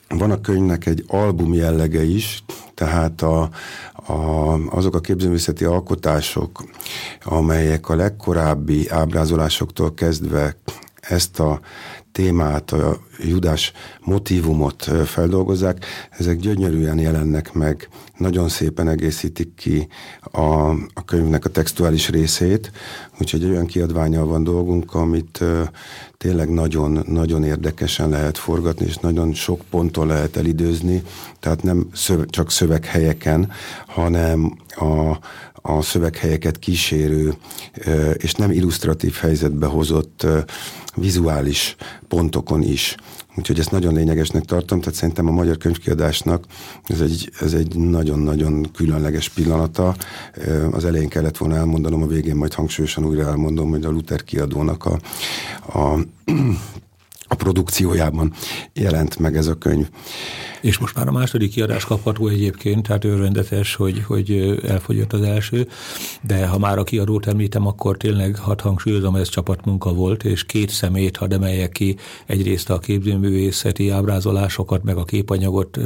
van 0.08 0.30
a 0.30 0.40
könyvnek 0.40 0.86
egy 0.86 1.04
album 1.06 1.54
jellege 1.54 2.02
is, 2.02 2.44
tehát 2.74 3.22
a, 3.22 3.50
a, 4.06 4.52
azok 4.70 4.94
a 4.94 5.00
képzőművészeti 5.00 5.64
alkotások, 5.64 6.64
amelyek 7.24 7.88
a 7.88 7.94
legkorábbi 7.94 8.88
ábrázolásoktól 8.88 9.94
kezdve 9.94 10.56
ezt 11.00 11.40
a 11.40 11.60
témát, 12.12 12.70
a 12.70 13.00
judás 13.18 13.72
motivumot 14.00 14.90
feldolgozzák, 15.04 15.84
ezek 16.10 16.36
gyönyörűen 16.36 16.98
jelennek 16.98 17.52
meg, 17.52 17.88
nagyon 18.16 18.48
szépen 18.48 18.88
egészítik 18.88 19.54
ki 19.54 19.88
a, 20.20 20.70
a 20.70 21.04
könyvnek 21.04 21.44
a 21.44 21.48
textuális 21.48 22.08
részét, 22.08 22.70
úgyhogy 23.20 23.44
olyan 23.44 23.66
kiadványal 23.66 24.26
van 24.26 24.44
dolgunk, 24.44 24.94
amit 24.94 25.44
tényleg 26.16 26.50
nagyon, 26.50 27.04
nagyon 27.06 27.44
érdekesen 27.44 28.08
lehet 28.08 28.38
forgatni, 28.38 28.86
és 28.86 28.96
nagyon 28.96 29.32
sok 29.32 29.60
ponton 29.70 30.06
lehet 30.06 30.36
elidőzni, 30.36 31.02
tehát 31.40 31.62
nem 31.62 31.86
szöve, 31.92 32.24
csak 32.26 32.50
szöveghelyeken, 32.50 33.50
hanem 33.86 34.56
a, 34.68 35.18
a 35.62 35.82
szöveghelyeket 35.82 36.58
kísérő 36.58 37.34
és 38.16 38.32
nem 38.32 38.50
illusztratív 38.50 39.14
helyzetbe 39.14 39.66
hozott 39.66 40.26
vizuális 40.94 41.76
pontokon 42.08 42.62
is. 42.62 42.96
Úgyhogy 43.36 43.58
ezt 43.58 43.70
nagyon 43.70 43.94
lényegesnek 43.94 44.44
tartom, 44.44 44.80
tehát 44.80 44.94
szerintem 44.94 45.28
a 45.28 45.30
magyar 45.30 45.56
könyvkiadásnak 45.56 46.44
ez 46.86 47.00
egy, 47.00 47.30
ez 47.40 47.52
egy 47.52 47.76
nagyon-nagyon 47.76 48.70
különleges 48.72 49.28
pillanata. 49.28 49.96
Az 50.70 50.84
elején 50.84 51.08
kellett 51.08 51.36
volna 51.36 51.56
elmondanom, 51.56 52.02
a 52.02 52.06
végén 52.06 52.36
majd 52.36 52.54
hangsúlyosan 52.54 53.04
újra 53.04 53.26
elmondom, 53.26 53.70
hogy 53.70 53.84
a 53.84 53.90
Luther 53.90 54.24
kiadónak 54.24 54.84
a, 54.84 54.98
a 55.78 55.98
a 57.32 57.34
produkciójában 57.34 58.32
jelent 58.72 59.18
meg 59.18 59.36
ez 59.36 59.46
a 59.46 59.54
könyv. 59.54 59.88
És 60.62 60.78
most 60.78 60.94
már 60.94 61.08
a 61.08 61.12
második 61.12 61.50
kiadás 61.50 61.84
kapható 61.84 62.28
egyébként, 62.28 62.86
tehát 62.86 63.04
örvendetes, 63.04 63.74
hogy, 63.74 64.02
hogy 64.06 64.60
elfogyott 64.66 65.12
az 65.12 65.22
első, 65.22 65.68
de 66.20 66.46
ha 66.46 66.58
már 66.58 66.78
a 66.78 66.84
kiadót 66.84 67.26
említem, 67.26 67.66
akkor 67.66 67.96
tényleg 67.96 68.36
hat 68.36 68.60
hangsúlyozom, 68.60 69.16
ez 69.16 69.28
csapatmunka 69.28 69.92
volt, 69.92 70.24
és 70.24 70.44
két 70.44 70.70
szemét, 70.70 71.16
ha 71.16 71.26
emeljek 71.30 71.70
ki, 71.72 71.96
egyrészt 72.26 72.70
a 72.70 72.78
képzőművészeti 72.78 73.90
ábrázolásokat, 73.90 74.82
meg 74.82 74.96
a 74.96 75.04
képanyagot 75.04 75.78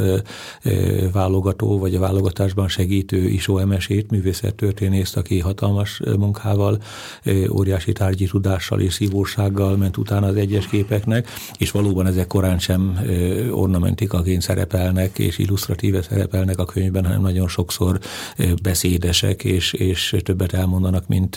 válogató, 1.13 1.79
vagy 1.79 1.95
a 1.95 2.01
válogatásban 2.01 2.69
segítő 2.69 3.29
Isó 3.29 3.59
Emesét, 3.59 4.11
művészettörténészt, 4.11 5.17
aki 5.17 5.41
hatalmas 5.41 6.01
munkával, 6.19 6.79
ö, 7.23 7.49
óriási 7.49 7.93
tárgyi 7.93 8.27
tudással 8.27 8.81
és 8.81 8.93
szívósággal 8.93 9.77
ment 9.77 9.97
utána 9.97 10.27
az 10.27 10.37
egyes 10.37 10.67
képeknek, 10.67 11.29
és 11.59 11.71
valóban 11.71 12.07
ezek 12.07 12.27
korán 12.27 12.59
sem 12.59 13.01
ornamentikaként 13.51 14.43
szerepelnek, 14.43 15.19
és 15.19 15.39
illusztratíve 15.39 16.03
szerepelnek 16.03 16.59
a 16.59 16.65
könyvben, 16.65 17.05
hanem 17.05 17.21
nagyon 17.21 17.49
sokszor 17.49 17.99
beszédesek, 18.63 19.45
és, 19.45 19.73
és 19.73 20.15
többet 20.23 20.53
elmondanak, 20.53 21.07
mint, 21.07 21.37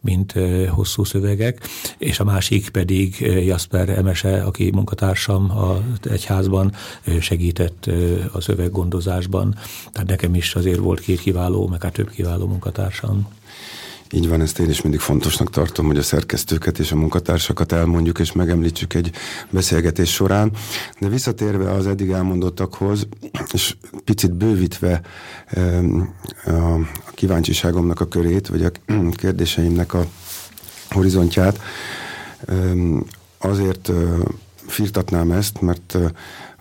mint 0.00 0.34
hosszú 0.68 1.04
szövegek. 1.04 1.68
És 1.98 2.20
a 2.20 2.24
másik 2.24 2.68
pedig 2.68 3.20
Jasper 3.20 3.88
Emese, 3.88 4.42
aki 4.42 4.70
munkatársam 4.70 5.50
a 5.50 5.82
egyházban 6.10 6.72
segített 7.20 7.90
a 8.32 8.40
szöveggondozásban. 8.40 9.54
Tehát 9.92 10.08
nekem 10.08 10.34
is 10.34 10.54
azért 10.54 10.78
volt 10.78 11.00
két 11.00 11.20
kiváló, 11.20 11.66
meg 11.66 11.82
hát 11.82 11.92
több 11.92 12.10
kiváló 12.10 12.46
munkatársam. 12.46 13.28
Így 14.10 14.28
van, 14.28 14.40
ezt 14.40 14.58
én 14.58 14.68
is 14.68 14.82
mindig 14.82 15.00
fontosnak 15.00 15.50
tartom, 15.50 15.86
hogy 15.86 15.98
a 15.98 16.02
szerkesztőket 16.02 16.78
és 16.78 16.92
a 16.92 16.96
munkatársakat 16.96 17.72
elmondjuk 17.72 18.18
és 18.18 18.32
megemlítsük 18.32 18.94
egy 18.94 19.10
beszélgetés 19.50 20.12
során. 20.12 20.52
De 20.98 21.08
visszatérve 21.08 21.70
az 21.70 21.86
eddig 21.86 22.10
elmondottakhoz, 22.10 23.06
és 23.52 23.76
picit 24.04 24.32
bővítve 24.32 25.00
a 26.46 26.78
kíváncsiságomnak 27.14 28.00
a 28.00 28.08
körét, 28.08 28.48
vagy 28.48 28.64
a 28.64 28.70
kérdéseimnek 29.12 29.94
a 29.94 30.06
horizontját, 30.90 31.60
azért 33.38 33.92
firtatnám 34.66 35.30
ezt, 35.30 35.60
mert 35.60 35.98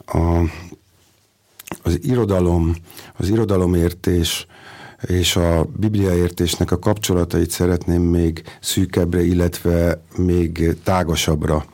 a, 0.06 0.50
az 1.84 2.00
irodalom, 2.02 2.76
az 3.18 3.30
irodalomértés, 3.30 4.46
és 5.08 5.36
a 5.36 5.68
bibliaértésnek 5.76 6.72
a 6.72 6.80
kapcsolatait 6.80 7.50
szeretném 7.50 8.02
még 8.02 8.44
szűkebbre, 8.60 9.24
illetve 9.24 10.02
még 10.18 10.78
tágasabbra 10.84 11.66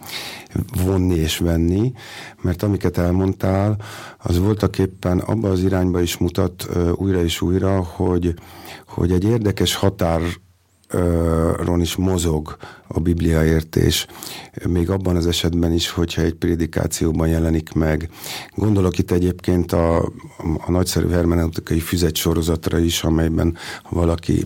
vonni 0.84 1.16
és 1.16 1.38
venni, 1.38 1.94
mert 2.42 2.64
amiket 2.64 2.98
elmondtál, 2.98 3.78
az 4.18 4.40
voltak 4.40 4.80
éppen 4.80 5.20
abba 5.20 5.50
az 5.50 5.64
irányba 5.64 6.02
is 6.02 6.18
mutat 6.18 6.70
újra 6.96 7.24
és 7.24 7.42
újra, 7.42 7.84
hogy, 7.84 8.34
hogy 8.88 9.12
egy 9.12 9.24
érdekes 9.24 9.76
határ 9.76 10.22
ron 11.58 11.82
is 11.82 11.96
mozog 11.96 12.58
a 12.88 13.00
Biblia 13.00 13.46
értés, 13.46 14.08
még 14.68 14.90
abban 14.90 15.16
az 15.16 15.28
esetben 15.28 15.74
is, 15.74 15.90
hogyha 15.90 16.22
egy 16.22 16.34
prédikációban 16.34 17.28
jelenik 17.28 17.74
meg. 17.74 18.10
Gondolok 18.56 18.98
itt 18.98 19.12
egyébként 19.12 19.72
a, 19.72 19.98
a 20.66 20.72
nagyszerű 20.72 21.08
hermeneutikai 21.08 21.80
füzet 21.80 22.16
sorozatra 22.16 22.80
is, 22.80 23.04
amelyben 23.04 23.58
ha 23.84 23.96
valaki 23.96 24.46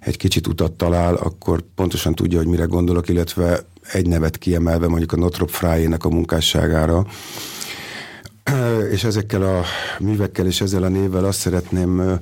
egy 0.00 0.16
kicsit 0.16 0.46
utat 0.46 0.72
talál, 0.72 1.14
akkor 1.14 1.62
pontosan 1.74 2.14
tudja, 2.14 2.38
hogy 2.38 2.48
mire 2.48 2.64
gondolok, 2.64 3.08
illetve 3.08 3.64
egy 3.92 4.06
nevet 4.06 4.38
kiemelve 4.38 4.88
mondjuk 4.88 5.12
a 5.12 5.16
Notrop 5.16 5.50
Frájének 5.50 6.04
a 6.04 6.08
munkásságára, 6.08 7.06
és 8.94 9.04
ezekkel 9.04 9.42
a 9.42 9.64
művekkel 9.98 10.46
és 10.46 10.60
ezzel 10.60 10.82
a 10.82 10.88
névvel 10.88 11.24
azt 11.24 11.38
szeretném 11.38 12.18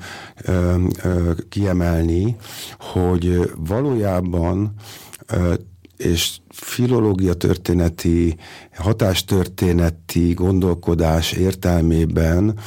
kiemelni, 1.48 2.36
hogy 2.78 3.52
valójában 3.56 4.74
és 5.96 6.36
filológia 6.48 7.34
történeti, 7.34 8.36
hatástörténeti 8.74 10.32
gondolkodás 10.32 11.32
értelmében 11.32 12.58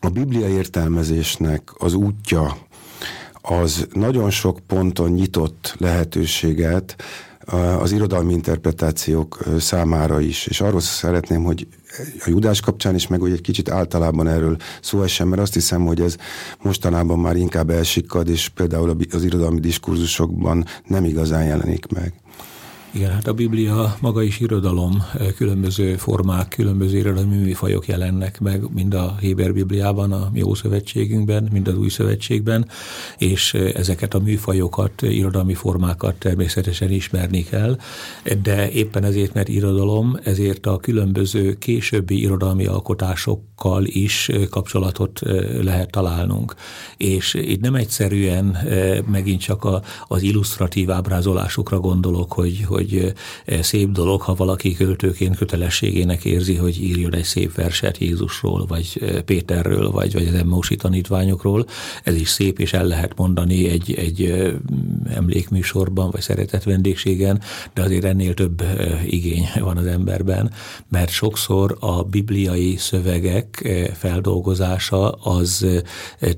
a 0.00 0.08
Biblia 0.08 0.48
értelmezésnek 0.48 1.70
az 1.78 1.94
útja 1.94 2.56
az 3.48 3.86
nagyon 3.92 4.30
sok 4.30 4.58
ponton 4.66 5.10
nyitott 5.10 5.74
lehetőséget 5.78 6.96
az 7.78 7.92
irodalmi 7.92 8.32
interpretációk 8.32 9.44
számára 9.58 10.20
is. 10.20 10.46
És 10.46 10.60
arról 10.60 10.80
szeretném, 10.80 11.42
hogy 11.42 11.66
a 12.24 12.28
judás 12.28 12.60
kapcsán 12.60 12.94
is, 12.94 13.06
meg 13.06 13.20
hogy 13.20 13.32
egy 13.32 13.40
kicsit 13.40 13.70
általában 13.70 14.28
erről 14.28 14.56
szó 14.80 15.02
essen, 15.02 15.28
mert 15.28 15.42
azt 15.42 15.54
hiszem, 15.54 15.86
hogy 15.86 16.00
ez 16.00 16.16
mostanában 16.62 17.18
már 17.18 17.36
inkább 17.36 17.70
elsikkad, 17.70 18.28
és 18.28 18.48
például 18.48 18.96
az 19.12 19.24
irodalmi 19.24 19.60
diskurzusokban 19.60 20.64
nem 20.86 21.04
igazán 21.04 21.44
jelenik 21.44 21.86
meg. 21.86 22.12
Igen, 22.96 23.10
hát 23.10 23.26
a 23.26 23.32
Biblia 23.32 23.96
maga 24.00 24.22
is 24.22 24.40
irodalom, 24.40 25.02
különböző 25.36 25.96
formák, 25.96 26.48
különböző 26.48 26.98
irodalmi 26.98 27.36
műfajok 27.36 27.86
jelennek 27.86 28.40
meg, 28.40 28.72
mind 28.74 28.94
a 28.94 29.16
Héber 29.20 29.52
Bibliában, 29.52 30.12
a 30.12 30.30
mi 30.32 30.42
Szövetségünkben, 30.54 31.48
mind 31.52 31.68
az 31.68 31.76
Új 31.78 31.88
Szövetségben, 31.88 32.68
és 33.18 33.54
ezeket 33.54 34.14
a 34.14 34.18
műfajokat, 34.18 35.02
irodalmi 35.02 35.54
formákat 35.54 36.14
természetesen 36.14 36.90
ismerni 36.90 37.44
kell, 37.44 37.78
de 38.42 38.70
éppen 38.70 39.04
ezért, 39.04 39.34
mert 39.34 39.48
irodalom, 39.48 40.16
ezért 40.22 40.66
a 40.66 40.76
különböző 40.76 41.54
későbbi 41.54 42.20
irodalmi 42.20 42.66
alkotásokkal 42.66 43.84
is 43.84 44.30
kapcsolatot 44.50 45.20
lehet 45.62 45.90
találnunk. 45.90 46.54
És 46.96 47.34
itt 47.34 47.60
nem 47.60 47.74
egyszerűen 47.74 48.56
megint 49.10 49.40
csak 49.40 49.68
az 50.08 50.22
illusztratív 50.22 50.90
ábrázolásokra 50.90 51.80
gondolok, 51.80 52.32
hogy, 52.32 52.64
hogy 52.68 52.85
hogy 52.90 53.12
szép 53.62 53.90
dolog, 53.90 54.20
ha 54.20 54.34
valaki 54.34 54.74
költőként 54.74 55.36
kötelességének 55.36 56.24
érzi, 56.24 56.54
hogy 56.54 56.82
írjon 56.82 57.14
egy 57.14 57.24
szép 57.24 57.54
verset 57.54 57.98
Jézusról, 57.98 58.66
vagy 58.66 59.22
Péterről, 59.24 59.90
vagy, 59.90 60.12
vagy 60.12 60.26
az 60.26 60.34
emmausi 60.34 60.76
tanítványokról. 60.76 61.66
Ez 62.04 62.14
is 62.14 62.28
szép, 62.28 62.58
és 62.58 62.72
el 62.72 62.84
lehet 62.84 63.12
mondani 63.16 63.68
egy, 63.68 63.94
egy 63.94 64.44
emlékműsorban, 65.14 66.10
vagy 66.10 66.20
szeretett 66.20 66.62
vendégségen, 66.62 67.40
de 67.74 67.82
azért 67.82 68.04
ennél 68.04 68.34
több 68.34 68.62
igény 69.06 69.48
van 69.60 69.76
az 69.76 69.86
emberben, 69.86 70.52
mert 70.88 71.10
sokszor 71.10 71.76
a 71.80 72.02
bibliai 72.02 72.76
szövegek 72.76 73.68
feldolgozása 73.94 75.10
az 75.10 75.66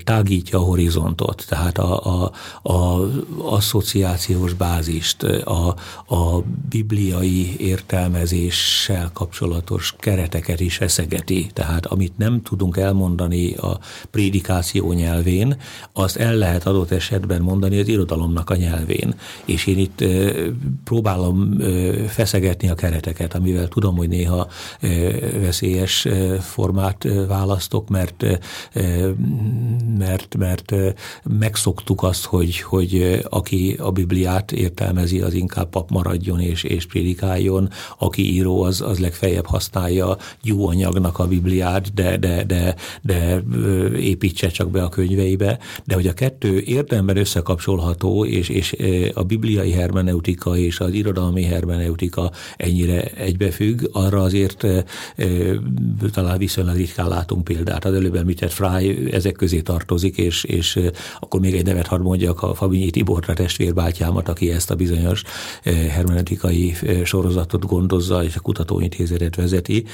tágítja 0.03 0.59
a 0.59 0.63
horizontot, 0.63 1.45
tehát 1.47 1.77
a, 1.77 2.23
a, 2.23 2.31
a 2.71 3.09
asszociációs 3.37 4.53
bázist, 4.53 5.23
a, 5.23 5.75
a 6.05 6.38
a 6.39 6.43
bibliai 6.69 7.55
értelmezéssel 7.57 9.09
kapcsolatos 9.13 9.95
kereteket 9.99 10.59
is 10.59 10.75
feszegeti. 10.75 11.49
Tehát 11.53 11.85
amit 11.85 12.17
nem 12.17 12.41
tudunk 12.41 12.77
elmondani 12.77 13.53
a 13.53 13.79
prédikáció 14.11 14.93
nyelvén, 14.93 15.57
azt 15.93 16.17
el 16.17 16.35
lehet 16.35 16.65
adott 16.65 16.91
esetben 16.91 17.41
mondani 17.41 17.79
az 17.79 17.87
irodalomnak 17.87 18.49
a 18.49 18.55
nyelvén. 18.55 19.15
És 19.45 19.67
én 19.67 19.77
itt 19.77 20.03
próbálom 20.83 21.57
feszegetni 22.07 22.69
a 22.69 22.75
kereteket, 22.75 23.33
amivel 23.33 23.67
tudom, 23.67 23.95
hogy 23.95 24.09
néha 24.09 24.47
veszélyes 25.41 26.07
formát 26.41 27.07
választok, 27.27 27.89
mert, 27.89 28.25
mert, 29.97 30.37
mert 30.37 30.73
megszoktuk 31.23 32.03
azt, 32.03 32.25
hogy, 32.25 32.59
hogy 32.59 33.21
aki 33.29 33.75
a 33.79 33.91
Bibliát 33.91 34.51
értelmezi, 34.51 35.21
az 35.21 35.33
inkább 35.33 35.69
pap 35.69 35.89
maradjon 35.89 36.28
és, 36.37 36.63
és 36.63 36.85
prédikáljon, 36.85 37.69
aki 37.97 38.33
író, 38.33 38.61
az, 38.61 38.81
az 38.81 38.99
legfeljebb 38.99 39.45
használja 39.45 40.17
jó 40.43 40.67
anyagnak 40.67 41.19
a 41.19 41.27
Bibliát, 41.27 41.93
de, 41.93 42.17
de, 42.17 42.43
de, 42.43 42.75
de 43.01 43.43
építse 43.97 44.47
csak 44.47 44.69
be 44.69 44.83
a 44.83 44.89
könyveibe, 44.89 45.59
de 45.85 45.95
hogy 45.95 46.07
a 46.07 46.13
kettő 46.13 46.61
érdemben 46.61 47.17
összekapcsolható, 47.17 48.25
és, 48.25 48.49
és 48.49 48.75
a 49.13 49.23
bibliai 49.23 49.71
hermeneutika 49.71 50.57
és 50.57 50.79
az 50.79 50.93
irodalmi 50.93 51.43
hermeneutika 51.43 52.31
ennyire 52.57 53.03
egybefügg, 53.03 53.89
arra 53.91 54.21
azért 54.21 54.65
talán 56.11 56.37
viszonylag 56.37 56.75
ritkán 56.75 57.07
látunk 57.07 57.43
példát. 57.43 57.85
Az 57.85 57.93
előbb 57.93 58.15
említett 58.15 58.51
Fry 58.51 59.13
ezek 59.13 59.33
közé 59.33 59.61
tartozik, 59.61 60.17
és, 60.17 60.43
és 60.43 60.79
akkor 61.19 61.39
még 61.39 61.53
egy 61.53 61.65
nevet 61.65 61.87
hadd 61.87 62.01
mondjak, 62.01 62.41
a 62.43 62.53
Fabinyi 62.53 62.89
Tiborra 62.89 63.33
testvérbátyámat, 63.33 64.29
aki 64.29 64.51
ezt 64.51 64.71
a 64.71 64.75
bizonyos 64.75 65.23
hermeneutikai 66.09 66.75
sorozatot 67.03 67.65
gondozza, 67.65 68.23
és 68.23 68.35
a 68.35 68.39
kutatóintézetet 68.39 69.35
vezeti. 69.35 69.85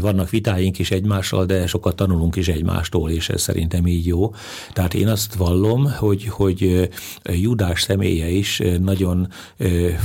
Vannak 0.00 0.30
vitáink 0.30 0.78
is 0.78 0.90
egymással, 0.90 1.46
de 1.46 1.66
sokat 1.66 1.96
tanulunk 1.96 2.36
is 2.36 2.48
egymástól, 2.48 3.10
és 3.10 3.28
ez 3.28 3.42
szerintem 3.42 3.86
így 3.86 4.06
jó. 4.06 4.34
Tehát 4.72 4.94
én 4.94 5.08
azt 5.08 5.34
vallom, 5.34 5.92
hogy, 5.92 6.26
hogy 6.26 6.90
Judás 7.24 7.82
személye 7.82 8.28
is 8.28 8.62
nagyon 8.80 9.28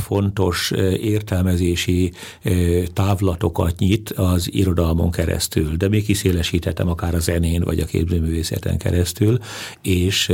fontos 0.05 0.71
értelmezési 1.01 2.11
távlatokat 2.93 3.77
nyit 3.77 4.09
az 4.09 4.53
irodalmon 4.53 5.11
keresztül, 5.11 5.77
de 5.77 5.89
még 5.89 6.05
kiszélesítettem 6.05 6.89
akár 6.89 7.15
a 7.15 7.19
zenén 7.19 7.61
vagy 7.63 7.79
a 7.79 7.85
képzőművészeten 7.85 8.77
keresztül, 8.77 9.37
és 9.81 10.31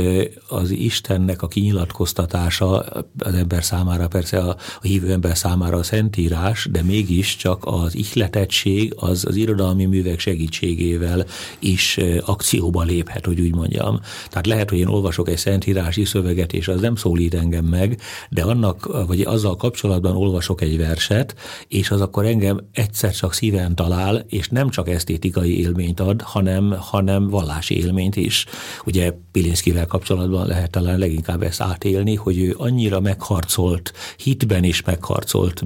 az 0.48 0.70
Istennek 0.70 1.42
a 1.42 1.48
kinyilatkoztatása 1.48 2.78
az 3.18 3.34
ember 3.34 3.64
számára, 3.64 4.08
persze 4.08 4.38
a, 4.38 4.56
a 4.80 4.86
hívő 4.86 5.12
ember 5.18 5.36
számára 5.36 5.76
a 5.76 5.82
szentírás, 5.82 6.68
de 6.70 6.82
mégiscsak 6.82 7.64
az 7.64 7.96
ihletettség 7.96 8.92
az 8.96 9.24
az 9.28 9.36
irodalmi 9.36 9.84
művek 9.84 10.18
segítségével 10.18 11.26
is 11.58 11.98
akcióba 12.24 12.82
léphet, 12.82 13.26
hogy 13.26 13.40
úgy 13.40 13.54
mondjam. 13.54 14.00
Tehát 14.28 14.46
lehet, 14.46 14.70
hogy 14.70 14.78
én 14.78 14.86
olvasok 14.86 15.28
egy 15.28 15.36
szentírási 15.36 16.04
szöveget, 16.04 16.52
és 16.52 16.68
az 16.68 16.80
nem 16.80 16.96
szólít 16.96 17.34
engem 17.34 17.64
meg, 17.64 18.00
de 18.30 18.42
annak, 18.42 19.06
vagy 19.06 19.20
azzal 19.20 19.56
kapcsolatban 19.56 20.16
olvasok 20.16 20.60
egy 20.60 20.76
verset, 20.76 21.34
és 21.68 21.90
az 21.90 22.00
akkor 22.00 22.24
engem 22.24 22.68
egyszer 22.72 23.12
csak 23.12 23.34
szíven 23.34 23.74
talál, 23.74 24.24
és 24.28 24.48
nem 24.48 24.70
csak 24.70 24.88
esztétikai 24.88 25.60
élményt 25.60 26.00
ad, 26.00 26.22
hanem, 26.22 26.74
hanem 26.78 27.28
vallási 27.28 27.76
élményt 27.78 28.16
is. 28.16 28.46
Ugye 28.84 29.12
Pilinszkivel 29.32 29.86
kapcsolatban 29.86 30.46
lehet 30.46 30.70
talán 30.70 30.98
leginkább 30.98 31.42
ezt 31.42 31.60
átélni, 31.60 32.14
hogy 32.14 32.38
ő 32.38 32.54
annyira 32.58 33.00
megharcolt, 33.00 33.92
hitben 34.16 34.64
is 34.64 34.82
megharcolt 34.82 35.06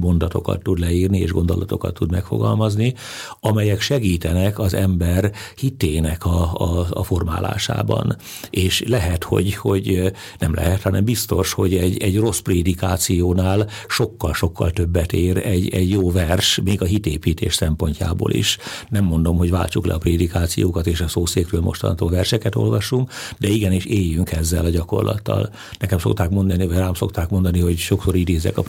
mondatokat 0.00 0.62
tud 0.62 0.78
leírni, 0.78 1.18
és 1.18 1.32
gondolatokat 1.32 1.94
tud 1.94 2.10
megfogalmazni, 2.10 2.94
amelyek 3.40 3.80
segítenek 3.80 4.58
az 4.58 4.74
ember 4.74 5.32
hitének 5.56 6.24
a, 6.24 6.52
a, 6.54 6.86
a 6.90 7.02
formálásában. 7.02 8.16
És 8.50 8.84
lehet, 8.86 9.24
hogy, 9.24 9.54
hogy 9.54 10.12
nem 10.38 10.54
lehet, 10.54 10.82
hanem 10.82 11.04
biztos, 11.04 11.52
hogy 11.52 11.74
egy, 11.74 12.02
egy 12.02 12.18
rossz 12.18 12.38
prédikációnál 12.38 13.68
sokkal-sokkal 13.88 14.70
többet 14.70 15.12
ér 15.12 15.36
egy, 15.36 15.68
egy 15.68 15.90
jó 15.90 16.10
vers, 16.10 16.60
még 16.64 16.82
a 16.82 16.84
hitépítés 16.84 17.54
szempontjából 17.54 18.30
is. 18.32 18.58
Nem 18.88 19.04
mondom, 19.04 19.36
hogy 19.36 19.50
váltsuk 19.50 19.86
le 19.86 19.94
a 19.94 19.98
prédikációkat, 19.98 20.86
és 20.86 21.00
a 21.00 21.08
szószékről 21.08 21.60
mostantól 21.60 22.10
verseket 22.10 22.54
olvassunk, 22.54 23.10
de 23.38 23.48
igenis 23.48 23.84
éljünk 23.84 24.32
ezzel 24.32 24.64
a 24.64 24.68
gyakorlattal. 24.68 25.50
Nekem 25.78 25.98
szokták 25.98 26.30
mondani, 26.30 26.66
vagy 26.66 26.76
rám 26.76 26.94
szokták 26.94 27.28
mondani, 27.30 27.60
hogy 27.60 27.76
sokszor 27.76 28.14
idézek 28.14 28.58
a 28.58 28.62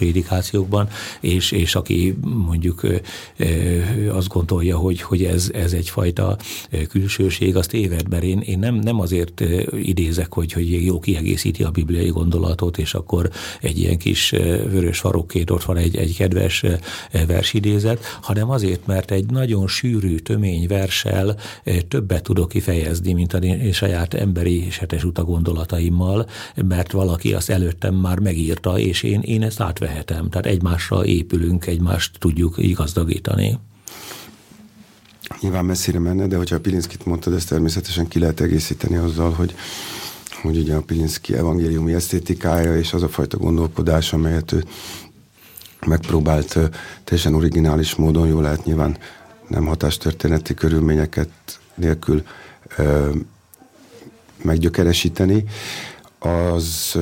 prédikációkban, 0.63 0.88
és, 1.19 1.52
és 1.52 1.76
aki 1.76 2.15
mondjuk 2.21 2.82
azt 4.10 4.28
gondolja, 4.28 4.78
hogy, 4.78 5.02
hogy 5.02 5.23
ez, 5.23 5.49
ez 5.54 5.73
egyfajta 5.73 6.38
külsőség, 6.89 7.56
azt 7.56 7.69
téved, 7.69 8.10
mert 8.10 8.23
én, 8.23 8.39
én 8.39 8.60
nem, 8.60 8.76
nem 8.76 8.99
azért 8.99 9.43
idézek, 9.71 10.34
hogy, 10.34 10.52
hogy 10.52 10.86
jó 10.86 10.99
kiegészíti 10.99 11.63
a 11.63 11.69
bibliai 11.69 12.10
gondolatot, 12.10 12.78
és 12.78 12.93
akkor 12.93 13.30
egy 13.62 13.80
ilyen 13.80 13.97
kis 13.97 14.30
vörös 14.69 14.99
farokkét 14.99 15.49
ott 15.49 15.63
van 15.63 15.78
egy, 15.78 15.95
egy 15.95 16.15
kedves 16.15 16.63
versidézet, 17.28 18.04
hanem 18.21 18.49
azért, 18.49 18.86
mert 18.86 19.12
egy 19.12 19.26
nagyon 19.32 19.67
sűrű, 19.67 20.17
tömény 20.17 20.67
versel 20.67 21.36
többet 21.88 22.23
tudok 22.23 22.49
kifejezni, 22.49 23.13
mint 23.13 23.34
a 23.34 23.39
saját 23.71 24.13
emberi 24.13 24.69
setes 24.69 25.04
uta 25.04 25.23
gondolataimmal, 25.23 26.28
mert 26.56 26.91
valaki 26.91 27.34
azt 27.34 27.49
előttem 27.49 27.95
már 27.95 28.19
megírta, 28.19 28.80
és 28.80 29.04
én, 29.04 29.21
én 29.21 29.43
ezt 29.43 29.62
átvehetem. 29.62 30.30
Tehát 30.30 30.45
egymásra 30.53 31.05
épülünk, 31.05 31.65
egymást 31.65 32.19
tudjuk 32.19 32.55
gazdagítani. 32.73 33.59
Nyilván 35.41 35.65
messzire 35.65 35.99
menne, 35.99 36.27
de 36.27 36.37
hogyha 36.37 36.55
a 36.55 36.59
Pilinszkit 36.59 37.05
mondtad, 37.05 37.33
ezt 37.33 37.49
természetesen 37.49 38.07
ki 38.07 38.19
lehet 38.19 38.39
egészíteni 38.39 38.95
azzal, 38.95 39.31
hogy 39.31 39.55
hogy 40.41 40.57
ugye 40.57 40.75
a 40.75 40.81
Pilinszki 40.81 41.35
evangéliumi 41.35 41.93
esztétikája 41.93 42.77
és 42.77 42.93
az 42.93 43.03
a 43.03 43.09
fajta 43.09 43.37
gondolkodás, 43.37 44.13
amelyet 44.13 44.51
ő 44.51 44.63
megpróbált 45.85 46.59
teljesen 47.03 47.35
originális 47.35 47.95
módon, 47.95 48.27
jól 48.27 48.41
lehet 48.41 48.65
nyilván 48.65 48.97
nem 49.47 49.65
hatástörténeti 49.65 50.53
körülményeket 50.53 51.29
nélkül 51.75 52.23
ö, 52.77 53.09
meggyökeresíteni, 54.41 55.45
az 56.25 56.99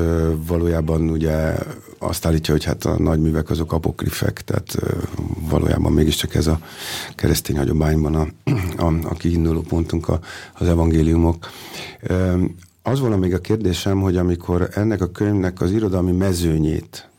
valójában 0.48 1.10
ugye 1.10 1.56
azt 2.00 2.26
állítja, 2.26 2.54
hogy 2.54 2.64
hát 2.64 2.86
a 2.86 3.00
nagy 3.00 3.20
művek 3.20 3.50
azok 3.50 3.74
apokrifek, 3.74 4.42
tehát 4.42 4.78
valójában 5.50 5.92
mégiscsak 5.92 6.36
ez 6.36 6.48
a 6.48 6.60
keresztény 7.16 7.58
hagyományban 7.58 8.16
a, 8.16 8.28
a, 8.86 8.94
a 9.04 9.14
kiinduló 9.14 9.62
pontunk 9.62 10.08
a, 10.08 10.20
az 10.54 10.68
evangéliumok. 10.68 11.50
Az 12.84 13.00
volna 13.00 13.18
még 13.18 13.34
a 13.34 13.40
kérdésem, 13.40 14.02
hogy 14.02 14.18
amikor 14.18 14.70
ennek 14.74 15.02
a 15.02 15.12
könyvnek 15.12 15.62
az 15.62 15.72
irodalmi 15.72 16.12
mezőnyét 16.12 17.10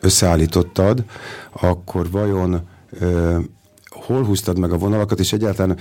összeállítottad, 0.00 1.04
akkor 1.50 2.10
vajon 2.10 2.68
hol 4.06 4.24
húztad 4.24 4.58
meg 4.58 4.72
a 4.72 4.78
vonalakat, 4.78 5.20
és 5.20 5.32
egyáltalán 5.32 5.76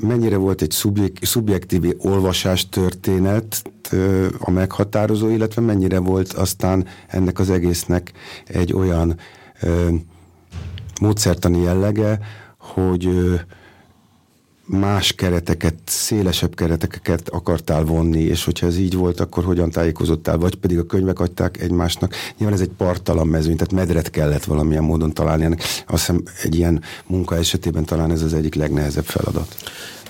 mennyire 0.00 0.36
volt 0.36 0.62
egy 0.62 0.70
szubjek, 0.70 1.12
szubjektív 1.22 1.84
olvasás 1.98 2.68
történet 2.68 3.62
a 4.38 4.50
meghatározó, 4.50 5.28
illetve 5.28 5.62
mennyire 5.62 5.98
volt 5.98 6.32
aztán 6.32 6.86
ennek 7.06 7.38
az 7.38 7.50
egésznek 7.50 8.12
egy 8.46 8.72
olyan 8.72 9.16
ö, 9.60 9.88
módszertani 11.00 11.60
jellege, 11.62 12.18
hogy 12.58 13.06
ö, 13.06 13.34
más 14.70 15.12
kereteket, 15.12 15.74
szélesebb 15.84 16.54
kereteket 16.54 17.28
akartál 17.28 17.84
vonni, 17.84 18.20
és 18.20 18.44
hogyha 18.44 18.66
ez 18.66 18.78
így 18.78 18.94
volt, 18.94 19.20
akkor 19.20 19.44
hogyan 19.44 19.70
tájékozottál, 19.70 20.38
vagy 20.38 20.54
pedig 20.54 20.78
a 20.78 20.86
könyvek 20.86 21.20
adták 21.20 21.60
egymásnak. 21.60 22.14
Nyilván 22.38 22.56
ez 22.56 22.62
egy 22.62 22.72
partalan 22.76 23.26
mezőny, 23.26 23.56
tehát 23.56 23.72
medret 23.72 24.10
kellett 24.10 24.44
valamilyen 24.44 24.84
módon 24.84 25.12
találni. 25.12 25.56
Azt 25.86 25.86
hiszem 25.86 26.22
egy 26.42 26.54
ilyen 26.54 26.82
munka 27.06 27.36
esetében 27.36 27.84
talán 27.84 28.10
ez 28.10 28.22
az 28.22 28.34
egyik 28.34 28.54
legnehezebb 28.54 29.04
feladat. 29.04 29.56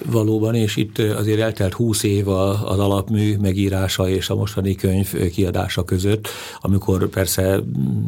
Valóban, 0.06 0.54
és 0.54 0.76
itt 0.76 0.98
azért 0.98 1.40
eltelt 1.40 1.72
húsz 1.72 2.02
év 2.02 2.28
az 2.28 2.78
alapmű 2.78 3.36
megírása 3.36 4.08
és 4.08 4.30
a 4.30 4.34
mostani 4.34 4.74
könyv 4.74 5.30
kiadása 5.32 5.84
között, 5.84 6.28
amikor 6.60 7.08
persze 7.08 7.60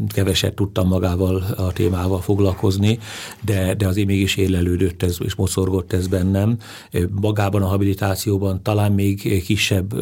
keveset 0.09 0.55
tudtam 0.55 0.89
magával 0.89 1.45
a 1.57 1.73
témával 1.73 2.21
foglalkozni, 2.21 2.99
de, 3.45 3.75
de 3.75 3.87
azért 3.87 4.07
mégis 4.07 4.37
élelődött 4.37 5.03
ez, 5.03 5.17
és 5.25 5.35
mocorgott 5.35 5.93
ez 5.93 6.07
bennem, 6.07 6.42
nem. 6.43 6.59
Magában 7.21 7.63
a 7.63 7.67
habilitációban 7.67 8.63
talán 8.63 8.93
még 8.93 9.43
kisebb 9.45 9.95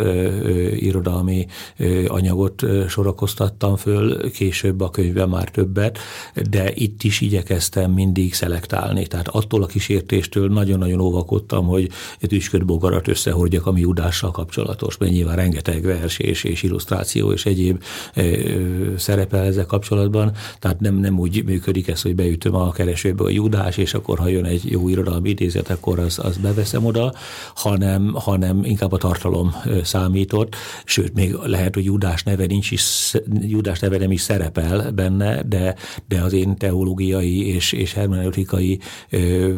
irodalmi 0.77 1.47
anyagot 2.07 2.63
sorakoztattam 2.89 3.77
föl, 3.77 4.31
később 4.31 4.81
a 4.81 4.91
könyvben 4.91 5.29
már 5.29 5.51
többet, 5.51 5.99
de 6.51 6.73
itt 6.75 7.03
is 7.03 7.21
igyekeztem 7.21 7.93
mindig 7.93 8.35
szelektálni. 8.35 9.07
Tehát 9.07 9.29
attól 9.29 9.63
a 9.63 9.67
kísértéstől 9.67 10.49
nagyon-nagyon 10.49 11.01
óvakodtam, 11.01 11.67
hogy 11.67 11.89
egy 12.21 12.65
bogarat 12.65 13.09
összehordjak, 13.09 13.67
ami 13.67 13.81
Judással 13.81 14.31
kapcsolatos, 14.31 14.97
mert 14.97 15.13
nyilván 15.13 15.37
rengeteg 15.37 15.83
vers 15.83 16.19
és, 16.19 16.45
és 16.45 16.63
illusztráció 16.63 17.33
és 17.33 17.47
egyéb 17.47 17.83
szerepel 18.97 19.45
ezzel 19.45 19.67
kapcsolatban, 19.67 20.33
tehát 20.59 20.81
nem, 20.81 20.95
nem 20.95 21.19
úgy 21.19 21.45
működik 21.45 21.89
ez, 21.89 22.03
hogy 22.03 22.15
beütöm 22.15 22.55
a 22.55 22.71
keresőbe 22.71 23.25
a 23.25 23.29
Judás, 23.29 23.77
és 23.77 23.95
akkor 23.95 24.19
ha 24.19 24.29
jön 24.29 24.45
egy 24.45 24.71
jó 24.71 24.89
irodalmi 24.89 25.29
idézet, 25.29 25.71
akkor 25.71 25.99
az, 25.99 26.19
az 26.23 26.30
beveszem 26.37 26.85
oda, 26.85 27.15
hanem, 27.55 28.13
hanem 28.15 28.65
inkább 28.65 28.93
a 28.93 28.97
tartalom 28.97 29.55
számított, 29.83 30.57
sőt, 30.85 31.15
még 31.15 31.33
lehet, 31.33 31.75
hogy 31.75 31.85
Judás 31.85 32.23
neve 32.23 32.47
nincs 32.47 32.71
is, 32.71 33.15
Judás 33.41 33.79
neve 33.79 33.99
nem 33.99 34.11
is 34.11 34.21
szerepel 34.21 34.91
benne, 34.91 35.43
de, 35.43 35.75
de 36.09 36.21
az 36.21 36.33
én 36.33 36.57
teológiai 36.57 37.47
és, 37.47 37.73
és 37.73 37.93
hermeneutikai 37.93 38.81
ö, 39.11 39.55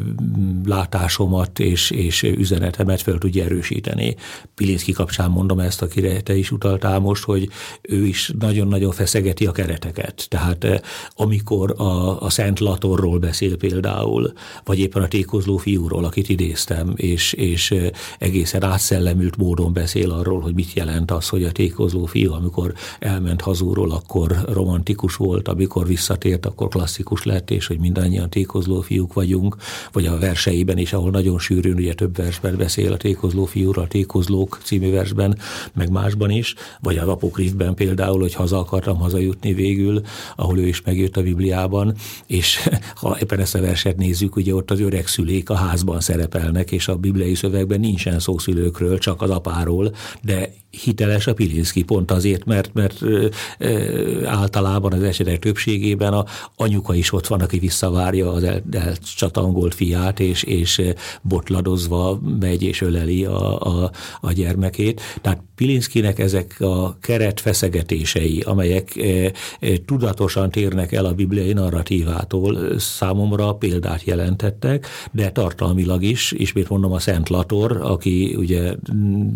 látásomat 0.64 1.58
és, 1.58 1.90
és 1.90 2.22
üzenetemet 2.22 3.02
fel 3.02 3.18
tudja 3.18 3.44
erősíteni. 3.44 4.16
Pilinszki 4.54 4.92
kapcsán 4.92 5.30
mondom 5.30 5.58
ezt, 5.58 5.82
akire 5.82 6.20
te 6.20 6.36
is 6.36 6.50
utaltál 6.50 6.98
most, 6.98 7.24
hogy 7.24 7.48
ő 7.82 8.06
is 8.06 8.32
nagyon-nagyon 8.38 8.92
feszegeti 8.92 9.46
a 9.46 9.52
kereteket. 9.52 10.26
Tehát 10.28 10.82
amikor 11.14 11.74
a, 11.80 12.22
a 12.22 12.30
Szent 12.30 12.60
Latorról 12.60 13.18
beszél 13.18 13.56
például, 13.56 14.32
vagy 14.64 14.78
éppen 14.78 15.02
a 15.02 15.08
tékozló 15.08 15.56
fiúról, 15.56 16.04
akit 16.04 16.28
idéztem, 16.70 16.92
és, 16.96 17.32
és 17.32 17.74
egészen 18.18 18.64
átszellemült 18.64 19.36
módon 19.36 19.72
beszél 19.72 20.10
arról, 20.10 20.40
hogy 20.40 20.54
mit 20.54 20.72
jelent 20.72 21.10
az, 21.10 21.28
hogy 21.28 21.44
a 21.44 21.52
tékozló 21.52 22.04
fiú, 22.04 22.32
amikor 22.32 22.74
elment 22.98 23.40
hazúról, 23.40 23.90
akkor 23.90 24.36
romantikus 24.52 25.16
volt, 25.16 25.48
amikor 25.48 25.86
visszatért, 25.86 26.46
akkor 26.46 26.68
klasszikus 26.68 27.22
lett, 27.22 27.50
és 27.50 27.66
hogy 27.66 27.78
mindannyian 27.78 28.30
tékozló 28.30 28.80
fiúk 28.80 29.12
vagyunk, 29.12 29.56
vagy 29.92 30.06
a 30.06 30.18
verseiben 30.18 30.78
is, 30.78 30.92
ahol 30.92 31.10
nagyon 31.10 31.38
sűrűn, 31.38 31.74
ugye 31.74 31.94
több 31.94 32.16
versben 32.16 32.56
beszél 32.56 32.92
a 32.92 32.96
tékozló 32.96 33.44
fiúra, 33.44 33.82
a 33.82 33.86
tékozlók 33.86 34.60
című 34.64 34.90
versben, 34.90 35.38
meg 35.74 35.90
másban 35.90 36.30
is, 36.30 36.54
vagy 36.80 36.96
az 36.96 37.08
apokrifben 37.08 37.74
például, 37.74 38.20
hogy 38.20 38.34
haza 38.34 38.58
akartam 38.58 38.98
hazajutni 38.98 39.52
végül, 39.52 40.00
ahol 40.36 40.58
ő 40.58 40.66
is 40.66 40.82
megjött 40.82 41.16
a 41.16 41.22
Bibliában, 41.22 41.94
és 42.26 42.68
ha 43.00 43.16
éppen 43.20 43.40
ezt 43.40 43.54
a 43.54 43.60
verset 43.60 43.96
nézzük, 43.96 44.36
ugye 44.36 44.54
ott 44.54 44.70
az 44.70 44.80
öreg 44.80 45.06
szülék 45.06 45.50
a 45.50 45.54
házban 45.54 46.00
szerepelnek, 46.42 46.72
és 46.72 46.88
a 46.88 46.96
bibliai 46.96 47.34
szövegben 47.34 47.80
nincsen 47.80 48.18
szó 48.18 48.38
szülőkről, 48.38 48.98
csak 48.98 49.22
az 49.22 49.30
apáról, 49.30 49.94
de 50.22 50.52
hiteles 50.70 51.26
a 51.26 51.34
Pilinszki 51.34 51.82
pont 51.82 52.10
azért, 52.10 52.44
mert, 52.44 52.74
mert 52.74 53.02
ö, 53.02 53.26
ö, 53.58 54.26
általában 54.26 54.92
az 54.92 55.02
esetek 55.02 55.38
többségében 55.38 56.12
a 56.12 56.24
anyuka 56.56 56.94
is 56.94 57.12
ott 57.12 57.26
van, 57.26 57.40
aki 57.40 57.58
visszavárja 57.58 58.32
az 58.32 58.42
el, 58.42 58.62
elcsatangolt 58.70 59.74
fiát, 59.74 60.20
és, 60.20 60.42
és 60.42 60.82
botladozva 61.22 62.20
megy 62.40 62.62
és 62.62 62.80
öleli 62.80 63.24
a, 63.24 63.60
a, 63.60 63.90
a 64.20 64.32
gyermekét. 64.32 65.00
Tehát 65.20 65.42
Pilinszkinek 65.54 66.18
ezek 66.18 66.60
a 66.60 66.96
keret 67.00 67.40
feszegetései, 67.40 68.40
amelyek 68.40 68.96
e, 68.96 69.32
e, 69.60 69.76
tudatosan 69.84 70.50
térnek 70.50 70.92
el 70.92 71.04
a 71.04 71.12
bibliai 71.12 71.52
narratívától, 71.52 72.78
számomra 72.78 73.52
példát 73.54 74.04
jelentettek, 74.04 74.86
de 75.10 75.30
tartalmilag 75.30 76.02
is, 76.02 76.31
ismét 76.32 76.68
mondom 76.68 76.92
a 76.92 76.98
Szent 76.98 77.28
Lator, 77.28 77.78
aki 77.82 78.34
ugye 78.38 78.74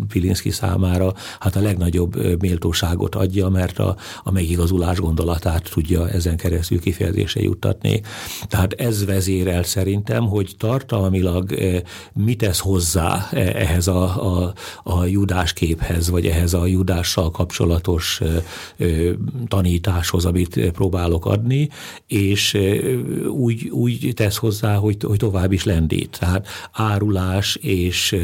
Pilinszki 0.07 0.49
számára 0.49 1.13
hát 1.39 1.55
a 1.55 1.61
legnagyobb 1.61 2.41
méltóságot 2.41 3.15
adja, 3.15 3.49
mert 3.49 3.79
a, 3.79 3.95
a 4.23 4.31
megigazulás 4.31 4.99
gondolatát 4.99 5.69
tudja 5.69 6.09
ezen 6.09 6.37
keresztül 6.37 6.79
kifejezése 6.79 7.41
juttatni. 7.41 8.01
Tehát 8.47 8.73
ez 8.73 9.05
vezérel 9.05 9.63
szerintem, 9.63 10.27
hogy 10.27 10.55
tartalmilag 10.57 11.55
mit 12.13 12.37
tesz 12.37 12.59
hozzá 12.59 13.29
ehhez 13.31 13.87
a, 13.87 14.03
a, 14.35 14.53
a 14.83 15.05
judás 15.05 15.53
képhez, 15.53 16.09
vagy 16.09 16.25
ehhez 16.25 16.53
a 16.53 16.65
judással 16.65 17.31
kapcsolatos 17.31 18.21
tanításhoz, 19.47 20.25
amit 20.25 20.71
próbálok 20.71 21.25
adni, 21.25 21.69
és 22.07 22.57
úgy, 23.29 23.69
úgy 23.69 24.11
tesz 24.15 24.37
hozzá, 24.37 24.75
hogy, 24.75 24.97
hogy 25.03 25.17
tovább 25.17 25.51
is 25.51 25.63
lendít. 25.63 26.17
Tehát 26.19 26.47
árulás 26.87 27.55
és 27.55 28.15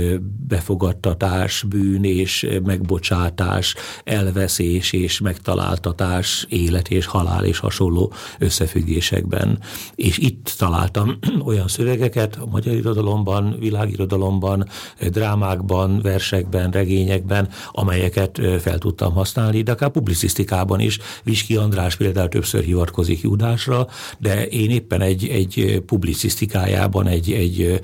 befogadtatás, 0.48 1.64
bűn 1.64 2.04
és 2.04 2.48
megbocsátás, 2.64 3.76
elveszés 4.04 4.92
és 4.94 5.20
megtaláltatás, 5.20 6.46
élet 6.50 6.90
és 6.90 7.06
halál 7.06 7.46
és 7.46 7.58
hasonló 7.58 8.14
összefüggésekben. 8.40 9.60
És 9.96 10.18
itt 10.18 10.54
találtam 10.58 11.20
olyan 11.50 11.68
szövegeket 11.68 12.36
a 12.36 12.46
magyar 12.46 12.74
irodalomban, 12.74 13.56
világirodalomban, 13.60 14.68
drámákban, 15.10 16.02
versekben, 16.02 16.72
regényekben, 16.72 17.50
amelyeket 17.72 18.42
fel 18.60 18.78
tudtam 18.78 19.14
használni, 19.14 19.62
de 19.62 19.72
akár 19.72 19.90
publicisztikában 19.90 20.80
is. 20.80 21.00
Viski 21.24 21.56
András 21.56 21.96
például 21.96 22.30
többször 22.30 22.64
hivatkozik 22.64 23.22
Judásra, 23.22 23.88
de 24.20 24.48
én 24.48 24.70
éppen 24.70 25.02
egy, 25.02 25.28
egy 25.28 25.84
publicisztikájában, 25.86 27.08
egy, 27.08 27.32
egy 27.32 27.82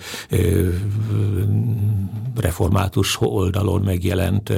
református 2.35 3.21
oldalon 3.21 3.81
megjelent 3.81 4.53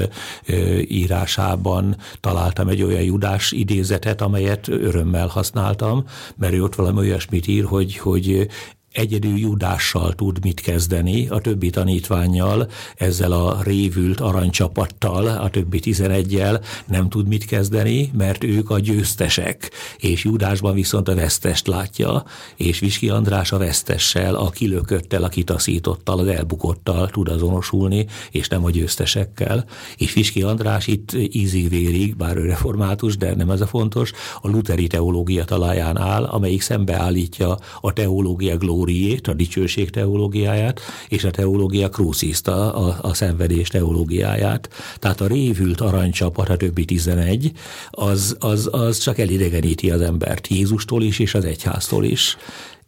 írásában 0.87 1.95
találtam 2.19 2.67
egy 2.67 2.83
olyan 2.83 3.01
Judás 3.01 3.51
idézetet, 3.51 4.21
amelyet 4.21 4.67
örömmel 4.67 5.27
használtam, 5.27 6.05
mert 6.35 6.53
ő 6.53 6.63
ott 6.63 6.75
valami 6.75 6.97
olyasmit 6.97 7.47
ír, 7.47 7.63
hogy, 7.63 7.97
hogy 7.97 8.47
egyedül 8.91 9.37
Judással 9.37 10.13
tud 10.13 10.37
mit 10.43 10.59
kezdeni, 10.59 11.27
a 11.27 11.39
többi 11.39 11.69
tanítványjal, 11.69 12.67
ezzel 12.95 13.31
a 13.31 13.61
révült 13.63 14.19
aranycsapattal, 14.19 15.27
a 15.27 15.49
többi 15.49 15.79
tizenegyel 15.79 16.61
nem 16.87 17.09
tud 17.09 17.27
mit 17.27 17.45
kezdeni, 17.45 18.11
mert 18.17 18.43
ők 18.43 18.69
a 18.69 18.79
győztesek, 18.79 19.71
és 19.97 20.23
Judásban 20.23 20.73
viszont 20.73 21.07
a 21.07 21.15
vesztest 21.15 21.67
látja, 21.67 22.23
és 22.55 22.79
Viski 22.79 23.09
András 23.09 23.51
a 23.51 23.57
vesztessel, 23.57 24.35
a 24.35 24.49
kilököttel, 24.49 25.23
a 25.23 25.29
kitaszítottal, 25.29 26.19
az 26.19 26.27
elbukottal 26.27 27.09
tud 27.09 27.27
azonosulni, 27.27 28.05
és 28.31 28.47
nem 28.47 28.65
a 28.65 28.69
győztesekkel. 28.69 29.65
És 29.97 30.13
Viski 30.13 30.41
András 30.41 30.87
itt 30.87 31.11
ízig-vérig, 31.13 32.15
bár 32.15 32.37
ő 32.37 32.45
református, 32.45 33.17
de 33.17 33.35
nem 33.35 33.49
ez 33.49 33.61
a 33.61 33.67
fontos, 33.67 34.11
a 34.41 34.47
luteri 34.47 34.87
teológia 34.87 35.43
talaján 35.43 35.97
áll, 35.97 36.23
amelyik 36.23 36.61
szembeállítja 36.61 37.57
a 37.81 37.93
teológia 37.93 38.57
glóriát 38.57 38.79
glóriét, 38.81 39.27
a 39.27 39.33
dicsőség 39.33 39.89
teológiáját, 39.89 40.79
és 41.09 41.23
a 41.23 41.31
teológia 41.31 41.89
krúziszta, 41.89 42.73
a, 42.73 42.97
a 43.01 43.13
szenvedés 43.13 43.67
teológiáját. 43.67 44.69
Tehát 44.99 45.21
a 45.21 45.27
révült 45.27 45.81
aranycsapat, 45.81 46.49
a 46.49 46.57
többi 46.57 46.85
11, 46.85 47.51
az, 47.89 48.35
az, 48.39 48.69
az 48.71 48.97
csak 48.97 49.17
elidegeníti 49.17 49.91
az 49.91 50.01
embert 50.01 50.47
Jézustól 50.47 51.03
is, 51.03 51.19
és 51.19 51.33
az 51.33 51.45
egyháztól 51.45 52.03
is 52.03 52.37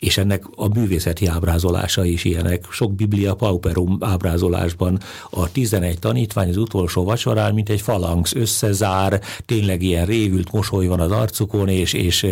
és 0.03 0.17
ennek 0.17 0.43
a 0.55 0.67
művészeti 0.67 1.25
ábrázolása 1.25 2.05
is 2.05 2.23
ilyenek. 2.23 2.65
Sok 2.71 2.95
biblia 2.95 3.35
pauperum 3.35 3.97
ábrázolásban 3.99 4.99
a 5.29 5.51
11 5.51 5.99
tanítvány 5.99 6.49
az 6.49 6.57
utolsó 6.57 7.03
vacsorán, 7.03 7.53
mint 7.53 7.69
egy 7.69 7.81
falangsz 7.81 8.33
összezár, 8.33 9.21
tényleg 9.45 9.81
ilyen 9.81 10.05
révült 10.05 10.51
mosoly 10.51 10.87
van 10.87 10.99
az 10.99 11.11
arcukon, 11.11 11.67
és, 11.67 11.93
és 11.93 12.27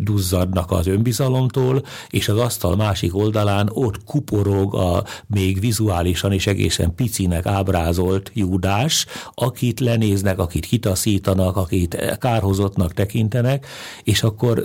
duzzadnak 0.00 0.70
az 0.70 0.86
önbizalomtól, 0.86 1.82
és 2.08 2.28
az 2.28 2.38
asztal 2.38 2.76
másik 2.76 3.16
oldalán 3.16 3.70
ott 3.72 4.04
kuporog 4.04 4.74
a 4.74 5.04
még 5.26 5.60
vizuálisan 5.60 6.32
és 6.32 6.46
egészen 6.46 6.94
picinek 6.94 7.46
ábrázolt 7.46 8.30
Júdás, 8.34 9.06
akit 9.34 9.80
lenéznek, 9.80 10.38
akit 10.38 10.66
kitaszítanak, 10.66 11.56
akit 11.56 12.16
kárhozottnak 12.18 12.92
tekintenek, 12.92 13.66
és 14.04 14.22
akkor 14.22 14.64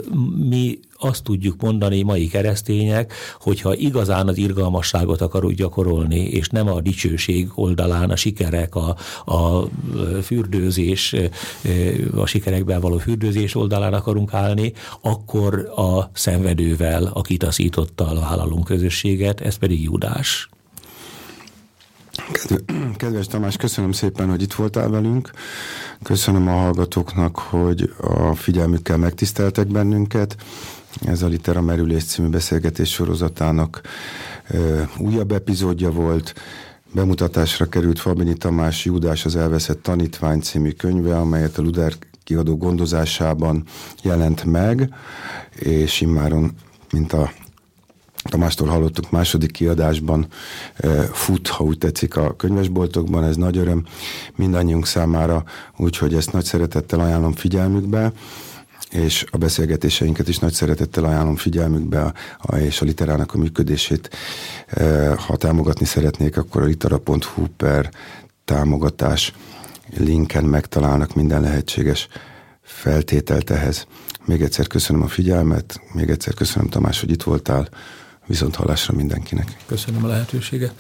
mi 0.50 0.80
azt 1.00 1.24
tudjuk 1.24 1.62
mondani 1.62 2.02
mai 2.02 2.28
keresztények, 2.28 3.14
hogyha 3.40 3.76
igazán 3.76 4.28
az 4.28 4.38
irgalmasságot 4.38 5.22
akarunk 5.22 5.56
gyakorolni, 5.56 6.20
és 6.20 6.50
nem 6.50 6.68
a 6.68 6.82
dicsőség 6.82 7.50
oldalán 7.56 8.10
a 8.10 8.16
sikerek, 8.16 8.76
a, 8.76 8.96
a 9.26 9.68
fürdőzés, 10.24 11.16
a 12.16 12.26
sikerekben 12.26 12.82
való 12.82 12.98
fürdőzés 12.98 13.56
oldalán 13.56 13.94
akarunk 13.94 14.34
állni, 14.34 14.74
akkor 15.02 15.72
a 15.76 16.10
szenvedővel, 16.14 17.12
a 17.14 17.22
kitaszítottal 17.22 18.20
vállalunk 18.20 18.64
közösséget, 18.64 19.42
ez 19.42 19.56
pedig 19.56 19.84
Judás. 19.84 20.50
Kedves 22.98 23.28
Tamás, 23.28 23.58
köszönöm 23.58 23.92
szépen, 23.92 24.30
hogy 24.30 24.42
itt 24.42 24.54
voltál 24.54 24.90
velünk. 24.90 25.32
Köszönöm 26.04 26.48
a 26.48 26.52
hallgatóknak, 26.52 27.38
hogy 27.38 27.94
a 28.02 28.36
figyelmükkel 28.36 28.98
megtiszteltek 28.98 29.68
bennünket. 29.68 30.36
Ez 31.06 31.22
a 31.22 31.28
Litera 31.28 31.62
Merülés 31.62 32.04
című 32.04 32.28
beszélgetés 32.28 32.92
sorozatának 32.92 33.82
újabb 34.98 35.32
epizódja 35.32 35.92
volt, 35.92 36.34
bemutatásra 36.94 37.66
került 37.66 38.00
Fabini 38.00 38.34
Tamás 38.34 38.86
Júdás 38.86 39.26
az 39.26 39.36
elveszett 39.36 39.84
tanítvány 39.84 40.40
című 40.40 40.72
könyve, 40.72 41.18
amelyet 41.18 41.58
a 41.58 41.62
Luder 41.62 41.94
kiadó 42.24 42.58
gondozásában 42.58 43.64
jelent 44.04 44.44
meg, 44.44 44.94
és 45.56 46.02
immáron, 46.02 46.52
mint 46.92 47.14
a 47.14 47.32
Tamástól 48.24 48.68
hallottuk 48.68 49.12
második 49.12 49.52
kiadásban 49.52 50.28
fut, 51.12 51.48
ha 51.48 51.64
úgy 51.64 51.78
tetszik 51.78 52.16
a 52.16 52.36
könyvesboltokban, 52.36 53.24
ez 53.24 53.36
nagy 53.36 53.58
öröm 53.58 53.84
mindannyiunk 54.36 54.86
számára, 54.86 55.44
úgyhogy 55.78 56.14
ezt 56.14 56.32
nagy 56.32 56.44
szeretettel 56.44 57.00
ajánlom 57.00 57.34
figyelmükbe 57.34 58.12
és 58.90 59.26
a 59.32 59.38
beszélgetéseinket 59.38 60.28
is 60.28 60.38
nagy 60.40 60.54
szeretettel 60.54 61.04
ajánlom 61.04 61.36
figyelmükbe, 61.36 62.14
és 62.60 62.82
a 62.82 62.86
literának 62.86 63.34
a 63.34 63.38
működését. 63.38 64.10
Ha 65.18 65.38
támogatni 65.38 65.86
szeretnék, 65.86 66.38
akkor 66.38 66.62
a 66.62 66.66
litera.hu 66.66 67.48
per 67.58 67.92
támogatás 68.46 69.34
linken 69.98 70.44
megtalálnak 70.44 71.16
minden 71.16 71.42
lehetséges 71.42 72.08
feltételt 72.62 73.50
ehhez. 73.50 73.88
Még 74.26 74.42
egyszer 74.42 74.68
köszönöm 74.68 75.02
a 75.02 75.08
figyelmet, 75.08 75.82
még 75.94 76.10
egyszer 76.10 76.34
köszönöm 76.34 76.70
Tamás, 76.70 77.00
hogy 77.00 77.12
itt 77.12 77.24
voltál, 77.24 77.70
viszont 78.26 78.56
hallásra 78.56 78.94
mindenkinek. 78.94 79.58
Köszönöm 79.66 80.04
a 80.04 80.08
lehetőséget. 80.08 80.74